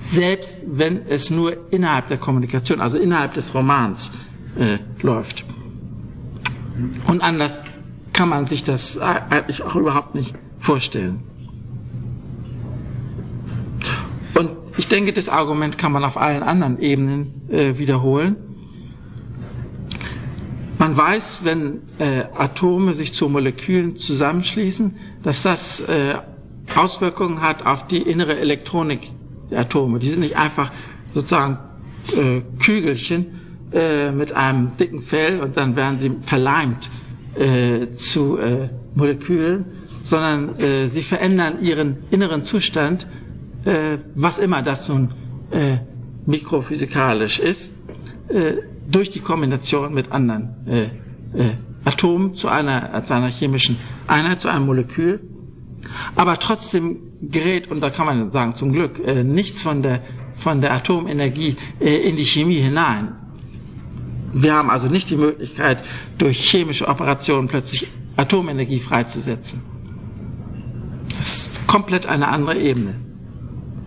[0.00, 4.10] Selbst wenn es nur innerhalb der Kommunikation, also innerhalb des Romans
[4.58, 5.44] äh, läuft.
[7.06, 7.64] Und anders
[8.12, 11.20] kann man sich das eigentlich auch überhaupt nicht vorstellen.
[14.34, 14.50] Und
[14.80, 18.36] ich denke, das Argument kann man auf allen anderen Ebenen äh, wiederholen.
[20.78, 26.14] Man weiß, wenn äh, Atome sich zu Molekülen zusammenschließen, dass das äh,
[26.74, 29.10] Auswirkungen hat auf die innere Elektronik
[29.50, 29.98] der Atome.
[29.98, 30.72] Die sind nicht einfach
[31.12, 31.58] sozusagen
[32.16, 33.38] äh, Kügelchen
[33.72, 36.90] äh, mit einem dicken Fell und dann werden sie verleimt
[37.34, 39.66] äh, zu äh, Molekülen,
[40.02, 43.06] sondern sie verändern ihren inneren Zustand,
[43.64, 45.10] äh, was immer das nun
[45.50, 45.78] äh,
[46.26, 47.72] mikrophysikalisch ist,
[48.28, 48.54] äh,
[48.90, 50.82] durch die Kombination mit anderen äh,
[51.34, 51.52] äh,
[51.84, 55.20] Atomen zu einer, zu einer chemischen Einheit, zu einem Molekül.
[56.14, 60.02] Aber trotzdem gerät, und da kann man sagen zum Glück, äh, nichts von der,
[60.34, 63.12] von der Atomenergie in die Chemie hinein.
[64.32, 65.82] Wir haben also nicht die Möglichkeit,
[66.18, 69.60] durch chemische Operationen plötzlich Atomenergie freizusetzen.
[71.18, 72.94] Das ist komplett eine andere Ebene.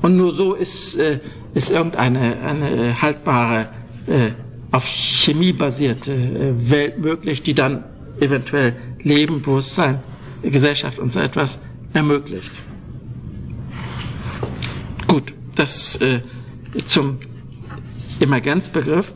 [0.04, 1.22] Und nur so ist, äh,
[1.54, 3.70] ist irgendeine eine haltbare,
[4.08, 4.32] äh,
[4.70, 7.86] auf Chemie basierte äh, Welt möglich, die dann
[8.20, 9.99] eventuell Leben, Bewusstsein,
[10.41, 11.58] Gesellschaft und so etwas
[11.93, 12.51] ermöglicht.
[15.08, 16.20] Gut, das äh,
[16.84, 17.20] zum
[18.20, 19.14] Emergenzbegriff.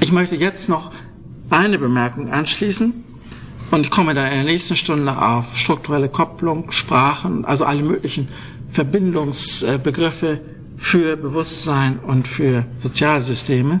[0.00, 0.90] Ich möchte jetzt noch
[1.50, 2.92] eine Bemerkung anschließen
[3.70, 8.26] und ich komme dann in der nächsten Stunde auf strukturelle Kopplung, Sprachen, also alle möglichen
[8.74, 10.40] Verbindungsbegriffe
[10.76, 13.80] für Bewusstsein und für Sozialsysteme.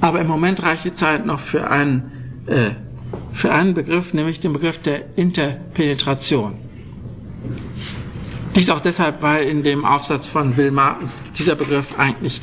[0.00, 2.70] Aber im Moment reicht die Zeit noch für einen, äh,
[3.32, 6.54] für einen Begriff, nämlich den Begriff der Interpenetration.
[8.54, 12.42] Dies auch deshalb, weil in dem Aufsatz von Will Martens dieser Begriff eigentlich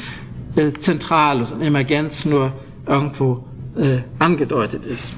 [0.56, 2.54] äh, zentral ist und Emergenz nur
[2.88, 5.14] irgendwo äh, angedeutet ist.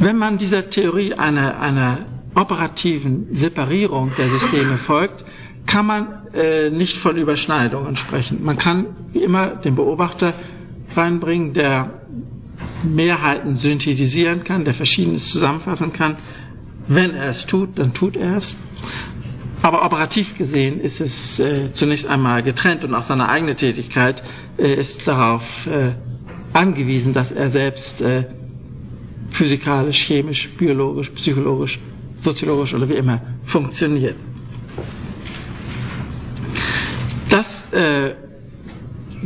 [0.00, 2.00] Wenn man dieser Theorie einer, einer
[2.36, 5.24] operativen Separierung der Systeme folgt,
[5.66, 8.44] kann man äh, nicht von Überschneidungen sprechen.
[8.44, 10.34] Man kann wie immer den Beobachter
[10.94, 11.90] reinbringen, der
[12.84, 16.18] Mehrheiten synthetisieren kann, der Verschiedenes zusammenfassen kann.
[16.86, 18.56] Wenn er es tut, dann tut er es.
[19.62, 24.22] Aber operativ gesehen ist es äh, zunächst einmal getrennt und auch seine eigene Tätigkeit
[24.58, 25.92] äh, ist darauf äh,
[26.52, 28.24] angewiesen, dass er selbst äh,
[29.30, 31.80] physikalisch, chemisch, biologisch, psychologisch,
[32.20, 34.16] soziologisch oder wie immer funktioniert.
[37.28, 38.14] Das äh,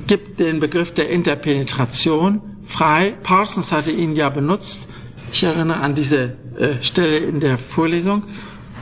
[0.07, 3.14] gibt den Begriff der Interpenetration frei.
[3.22, 4.88] Parsons hatte ihn ja benutzt.
[5.32, 8.24] Ich erinnere an diese äh, Stelle in der Vorlesung,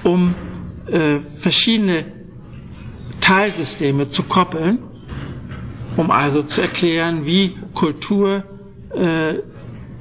[0.04, 0.34] um
[0.86, 2.04] äh, verschiedene
[3.20, 4.78] Teilsysteme zu koppeln,
[5.96, 8.44] um also zu erklären, wie Kultur
[8.94, 9.34] äh,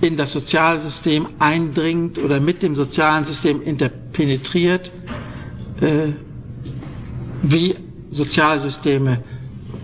[0.01, 4.91] in das Sozialsystem eindringt oder mit dem sozialen System interpenetriert,
[5.81, 6.09] äh,
[7.41, 7.75] wie
[8.11, 9.23] Sozialsysteme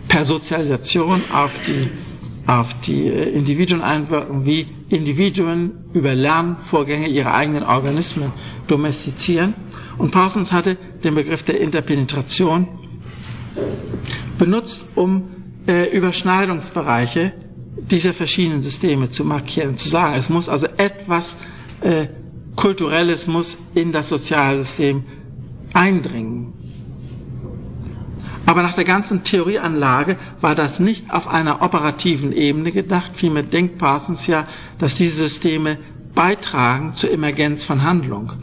[0.08, 1.90] per Sozialisation auf die,
[2.46, 8.32] auf die äh, Individuen einwirken, wie Individuen über Lernvorgänge ihre eigenen Organismen
[8.68, 9.56] domestizieren.
[9.98, 12.68] Und Parsons hatte den Begriff der Interpenetration
[14.38, 15.24] benutzt, um
[15.68, 17.34] äh, Überschneidungsbereiche
[17.78, 21.38] dieser verschiedenen Systeme zu markieren, zu sagen, es muss also etwas
[21.82, 22.08] äh,
[22.56, 25.04] Kulturelles muss in das Sozialsystem
[25.74, 26.54] eindringen.
[28.46, 33.12] Aber nach der ganzen Theorieanlage war das nicht auf einer operativen Ebene gedacht.
[33.16, 34.48] Vielmehr denkt Parsons ja,
[34.78, 35.78] dass diese Systeme
[36.14, 38.34] beitragen zur Emergenz von Handlung.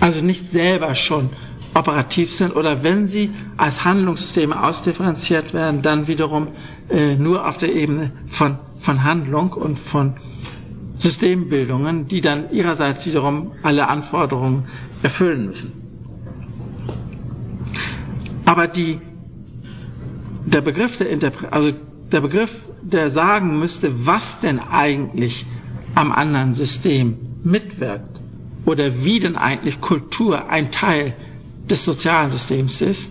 [0.00, 1.30] Also nicht selber schon
[1.74, 6.48] operativ sind oder wenn sie als Handlungssysteme ausdifferenziert werden, dann wiederum
[6.88, 10.14] äh, nur auf der Ebene von, von Handlung und von
[10.94, 14.64] Systembildungen, die dann ihrerseits wiederum alle Anforderungen
[15.02, 15.72] erfüllen müssen.
[18.44, 18.98] Aber die,
[20.46, 21.72] der Begriff der Interpre also
[22.10, 25.46] der Begriff, der sagen müsste, was denn eigentlich
[25.94, 28.20] am anderen System mitwirkt
[28.66, 31.14] oder wie denn eigentlich Kultur ein Teil
[31.70, 33.10] des sozialen Systems ist,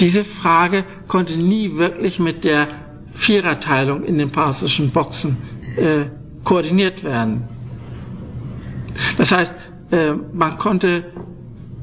[0.00, 2.68] diese Frage konnte nie wirklich mit der
[3.12, 5.36] Viererteilung in den parsischen Boxen
[5.76, 6.06] äh,
[6.42, 7.44] koordiniert werden.
[9.18, 9.54] Das heißt,
[9.92, 11.04] äh, man konnte,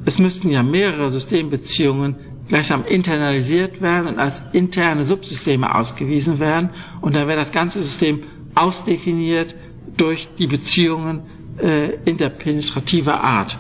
[0.06, 2.16] es müssten ja mehrere Systembeziehungen
[2.50, 6.70] gleichsam internalisiert werden und als interne Subsysteme ausgewiesen werden.
[7.00, 8.24] Und dann wäre das ganze System
[8.56, 9.56] ausdefiniert
[9.96, 11.22] durch die Beziehungen
[11.62, 13.58] äh, interpenetrativer Art.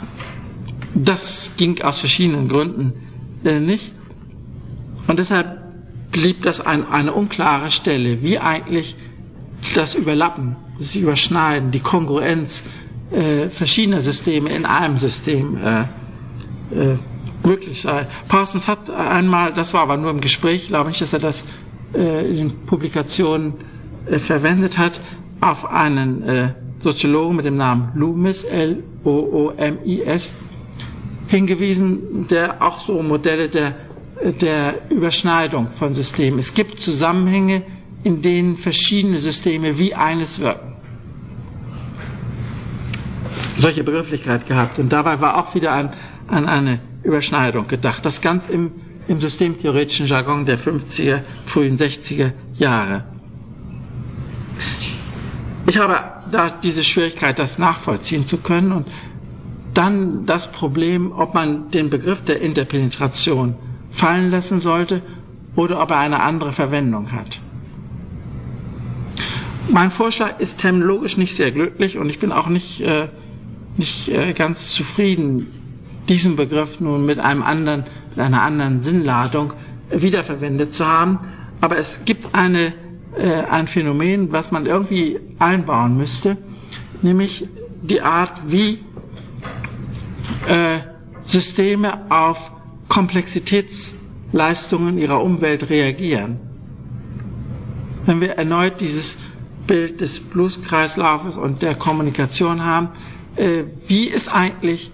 [0.93, 2.93] Das ging aus verschiedenen Gründen
[3.43, 3.91] äh, nicht.
[5.07, 5.59] Und deshalb
[6.11, 8.95] blieb das ein, eine unklare Stelle, wie eigentlich
[9.75, 12.65] das Überlappen, das Überschneiden, die Kongruenz
[13.11, 15.81] äh, verschiedener Systeme in einem System äh,
[16.73, 16.97] äh,
[17.43, 18.07] möglich sei.
[18.27, 21.45] Parsons hat einmal, das war aber nur im Gespräch, ich glaube nicht, dass er das
[21.93, 23.53] äh, in den Publikationen
[24.05, 24.99] äh, verwendet hat,
[25.41, 30.35] auf einen äh, Soziologen mit dem Namen Loomis, L-O-O-M-I-S,
[31.31, 33.75] hingewiesen, der auch so Modelle der,
[34.41, 36.37] der Überschneidung von Systemen.
[36.39, 37.63] Es gibt Zusammenhänge,
[38.03, 40.75] in denen verschiedene Systeme wie eines wirken.
[43.57, 44.77] Solche Begrifflichkeit gehabt.
[44.79, 45.93] Und dabei war auch wieder an,
[46.27, 48.05] an eine Überschneidung gedacht.
[48.05, 48.71] Das ganz im,
[49.07, 53.05] im systemtheoretischen Jargon der 50er, frühen 60er Jahre.
[55.67, 55.99] Ich habe
[56.31, 58.87] da diese Schwierigkeit, das nachvollziehen zu können und
[59.73, 63.55] dann das Problem, ob man den Begriff der Interpenetration
[63.89, 65.01] fallen lassen sollte
[65.55, 67.39] oder ob er eine andere Verwendung hat.
[69.69, 73.07] Mein Vorschlag ist terminologisch nicht sehr glücklich und ich bin auch nicht, äh,
[73.77, 75.47] nicht äh, ganz zufrieden
[76.09, 79.53] diesen Begriff nun mit einem anderen, mit einer anderen Sinnladung
[79.89, 81.19] wiederverwendet zu haben.
[81.61, 82.73] Aber es gibt eine,
[83.15, 86.37] äh, ein Phänomen, was man irgendwie einbauen müsste,
[87.01, 87.47] nämlich
[87.81, 88.79] die Art, wie
[90.47, 90.79] äh,
[91.23, 92.51] Systeme auf
[92.87, 96.39] Komplexitätsleistungen ihrer Umwelt reagieren.
[98.05, 99.17] Wenn wir erneut dieses
[99.67, 102.89] Bild des Blueskreislaufes und der Kommunikation haben,
[103.35, 104.91] äh, wie ist eigentlich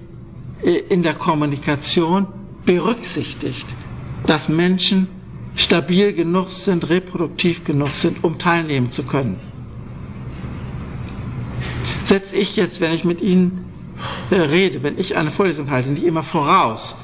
[0.61, 2.27] äh, in der Kommunikation
[2.65, 3.65] berücksichtigt,
[4.25, 5.07] dass Menschen
[5.55, 9.39] stabil genug sind, reproduktiv genug sind, um teilnehmen zu können.
[12.03, 13.65] Setze ich jetzt, wenn ich mit Ihnen
[14.31, 16.95] rede, wenn ich eine Vorlesung halte, nicht immer voraus,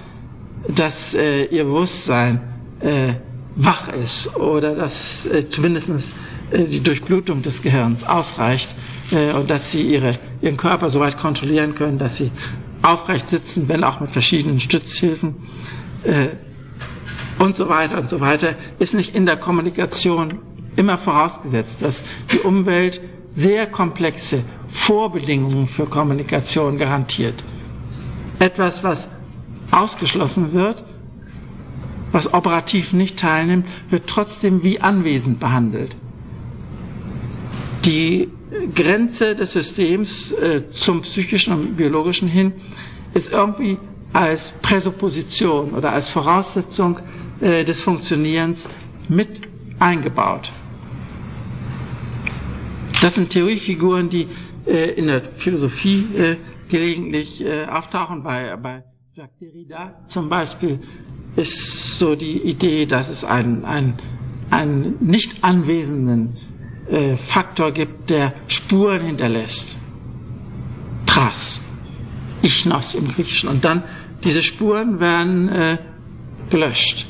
[0.68, 2.40] dass äh, Ihr Bewusstsein
[2.80, 3.14] äh,
[3.56, 6.14] wach ist oder dass äh, zumindest
[6.52, 8.76] äh, die Durchblutung des Gehirns ausreicht
[9.12, 12.32] äh, und dass Sie ihre, Ihren Körper so weit kontrollieren können, dass Sie
[12.82, 15.36] aufrecht sitzen, wenn auch mit verschiedenen Stützhilfen
[16.04, 16.30] äh,
[17.40, 20.40] und so weiter und so weiter, ist nicht in der Kommunikation
[20.76, 23.02] immer vorausgesetzt, dass die Umwelt
[23.34, 27.44] sehr komplexe Vorbedingungen für Kommunikation garantiert.
[28.40, 29.10] Etwas, was
[29.72, 30.84] ausgeschlossen wird,
[32.12, 35.96] was operativ nicht teilnimmt, wird trotzdem wie anwesend behandelt.
[37.86, 38.30] Die
[38.76, 42.54] Grenze des Systems äh, zum psychischen und biologischen hin
[43.14, 43.78] ist irgendwie
[44.14, 47.00] als Präsupposition oder als Voraussetzung
[47.42, 48.70] äh, des Funktionierens
[49.10, 49.42] mit
[49.80, 50.52] eingebaut.
[53.04, 54.30] Das sind Theoriefiguren, die
[54.66, 56.38] äh, in der Philosophie äh,
[56.70, 58.24] gelegentlich äh, auftauchen.
[58.24, 60.80] Bei, bei Jacques Derrida zum Beispiel
[61.36, 63.96] ist so die Idee, dass es einen, einen,
[64.52, 66.38] einen nicht anwesenden
[66.90, 69.82] äh, Faktor gibt, der Spuren hinterlässt.
[71.06, 71.68] Tras,
[72.42, 73.50] Ichnos im Griechischen.
[73.50, 73.84] Und dann
[74.24, 75.78] diese Spuren werden äh,
[76.50, 77.06] gelöscht.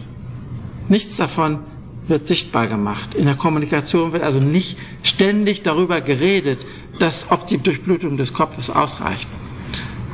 [0.90, 1.60] Nichts davon
[2.08, 3.16] wird sichtbar gemacht.
[3.16, 6.66] In der Kommunikation wird also nicht ständig darüber geredet,
[7.00, 9.30] dass ob die Durchblutung des Kopfes ausreicht.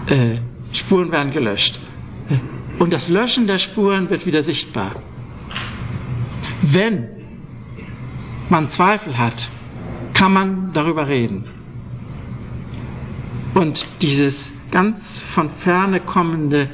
[0.07, 0.37] Äh,
[0.73, 1.79] Spuren werden gelöscht.
[2.29, 4.95] Äh, und das Löschen der Spuren wird wieder sichtbar.
[6.61, 7.07] Wenn
[8.49, 9.49] man Zweifel hat,
[10.13, 11.45] kann man darüber reden.
[13.53, 16.69] Und dieses ganz von ferne kommende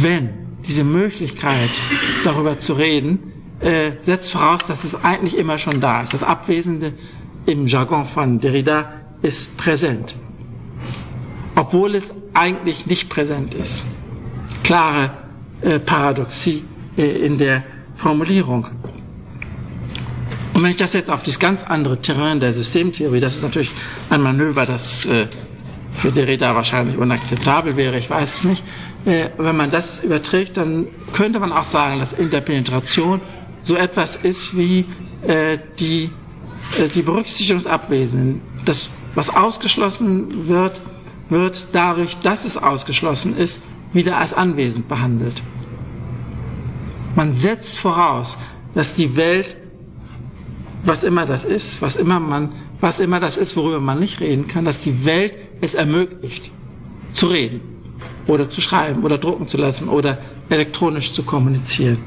[0.00, 0.30] Wenn,
[0.66, 1.80] diese Möglichkeit
[2.24, 6.12] darüber zu reden, äh, setzt voraus, dass es eigentlich immer schon da ist.
[6.12, 6.92] Das Abwesende
[7.46, 8.92] im Jargon von Derrida
[9.22, 10.14] ist präsent,
[11.54, 13.84] obwohl es eigentlich nicht präsent ist.
[14.62, 15.10] Klare
[15.62, 16.64] äh, Paradoxie
[16.98, 18.66] äh, in der Formulierung.
[20.52, 23.70] Und wenn ich das jetzt auf das ganz andere Terrain der Systemtheorie, das ist natürlich
[24.10, 25.06] ein Manöver, das
[25.98, 28.64] für Derrida wahrscheinlich unakzeptabel wäre, ich weiß es nicht.
[29.04, 33.20] Wenn man das überträgt, dann könnte man auch sagen, dass Interpenetration
[33.66, 34.84] so etwas ist wie
[35.26, 36.10] äh, die,
[36.78, 38.40] äh, die Berücksichtigung des Abwesenden.
[38.64, 40.80] Das, was ausgeschlossen wird,
[41.28, 43.60] wird dadurch, dass es ausgeschlossen ist,
[43.92, 45.42] wieder als anwesend behandelt.
[47.16, 48.38] Man setzt voraus,
[48.74, 49.56] dass die Welt,
[50.84, 54.46] was immer das ist, was immer man, was immer das ist, worüber man nicht reden
[54.46, 56.52] kann, dass die Welt es ermöglicht,
[57.10, 57.60] zu reden
[58.28, 60.18] oder zu schreiben oder drucken zu lassen oder
[60.50, 61.98] elektronisch zu kommunizieren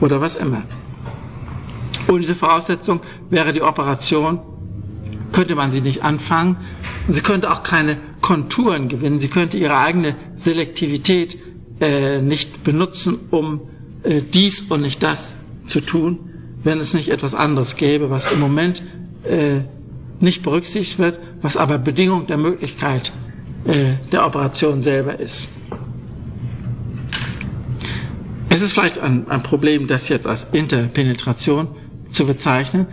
[0.00, 0.62] oder was immer.
[2.08, 3.00] Ohne diese Voraussetzung
[3.30, 4.40] wäre die Operation,
[5.32, 6.56] könnte man sie nicht anfangen.
[7.06, 9.18] Und sie könnte auch keine Konturen gewinnen.
[9.18, 11.38] Sie könnte ihre eigene Selektivität
[11.80, 13.60] äh, nicht benutzen, um
[14.02, 15.34] äh, dies und nicht das
[15.66, 16.18] zu tun,
[16.64, 18.82] wenn es nicht etwas anderes gäbe, was im Moment
[19.24, 19.60] äh,
[20.20, 23.12] nicht berücksichtigt wird, was aber Bedingung der Möglichkeit
[23.64, 25.48] äh, der Operation selber ist.
[28.48, 31.68] Es ist vielleicht ein, ein Problem, das jetzt als Interpenetration
[32.10, 32.86] zu bezeichnen.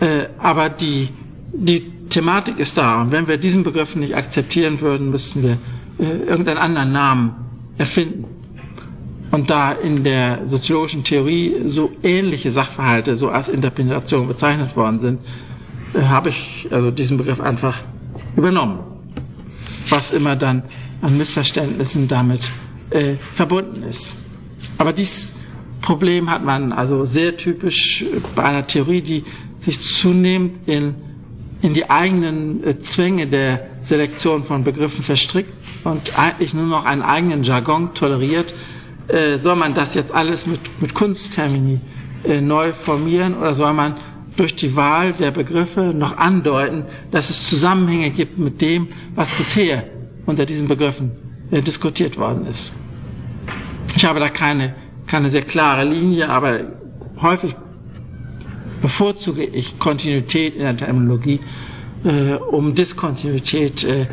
[0.00, 1.08] Äh, aber die,
[1.52, 3.00] die Thematik ist da.
[3.00, 5.58] Und wenn wir diesen Begriff nicht akzeptieren würden, müssten wir
[5.98, 7.32] äh, irgendeinen anderen Namen
[7.78, 8.24] erfinden.
[9.30, 15.20] Und da in der soziologischen Theorie so ähnliche Sachverhalte so als Interpretation bezeichnet worden sind,
[15.94, 17.78] äh, habe ich also diesen Begriff einfach
[18.36, 18.80] übernommen.
[19.88, 20.62] Was immer dann
[21.02, 22.50] an Missverständnissen damit
[22.90, 24.16] äh, verbunden ist.
[24.78, 25.34] Aber dies
[25.86, 29.24] Problem hat man also sehr typisch bei einer Theorie, die
[29.60, 30.96] sich zunehmend in,
[31.62, 35.52] in die eigenen äh, Zwänge der Selektion von Begriffen verstrickt
[35.84, 38.52] und eigentlich nur noch einen eigenen Jargon toleriert.
[39.06, 41.78] Äh, soll man das jetzt alles mit, mit Kunsttermini
[42.24, 43.94] äh, neu formieren oder soll man
[44.36, 49.84] durch die Wahl der Begriffe noch andeuten, dass es Zusammenhänge gibt mit dem, was bisher
[50.26, 51.12] unter diesen Begriffen
[51.52, 52.72] äh, diskutiert worden ist?
[53.94, 54.74] Ich habe da keine
[55.06, 56.60] keine sehr klare Linie, aber
[57.20, 57.54] häufig
[58.82, 61.40] bevorzuge ich Kontinuität in der Terminologie,
[62.04, 64.06] äh, um Diskontinuität äh, äh,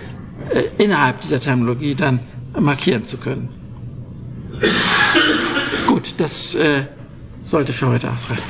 [0.77, 2.19] innerhalb dieser Terminologie dann
[2.59, 3.49] markieren zu können.
[5.87, 6.85] Gut, das äh,
[7.43, 8.43] sollte für heute ausreichen.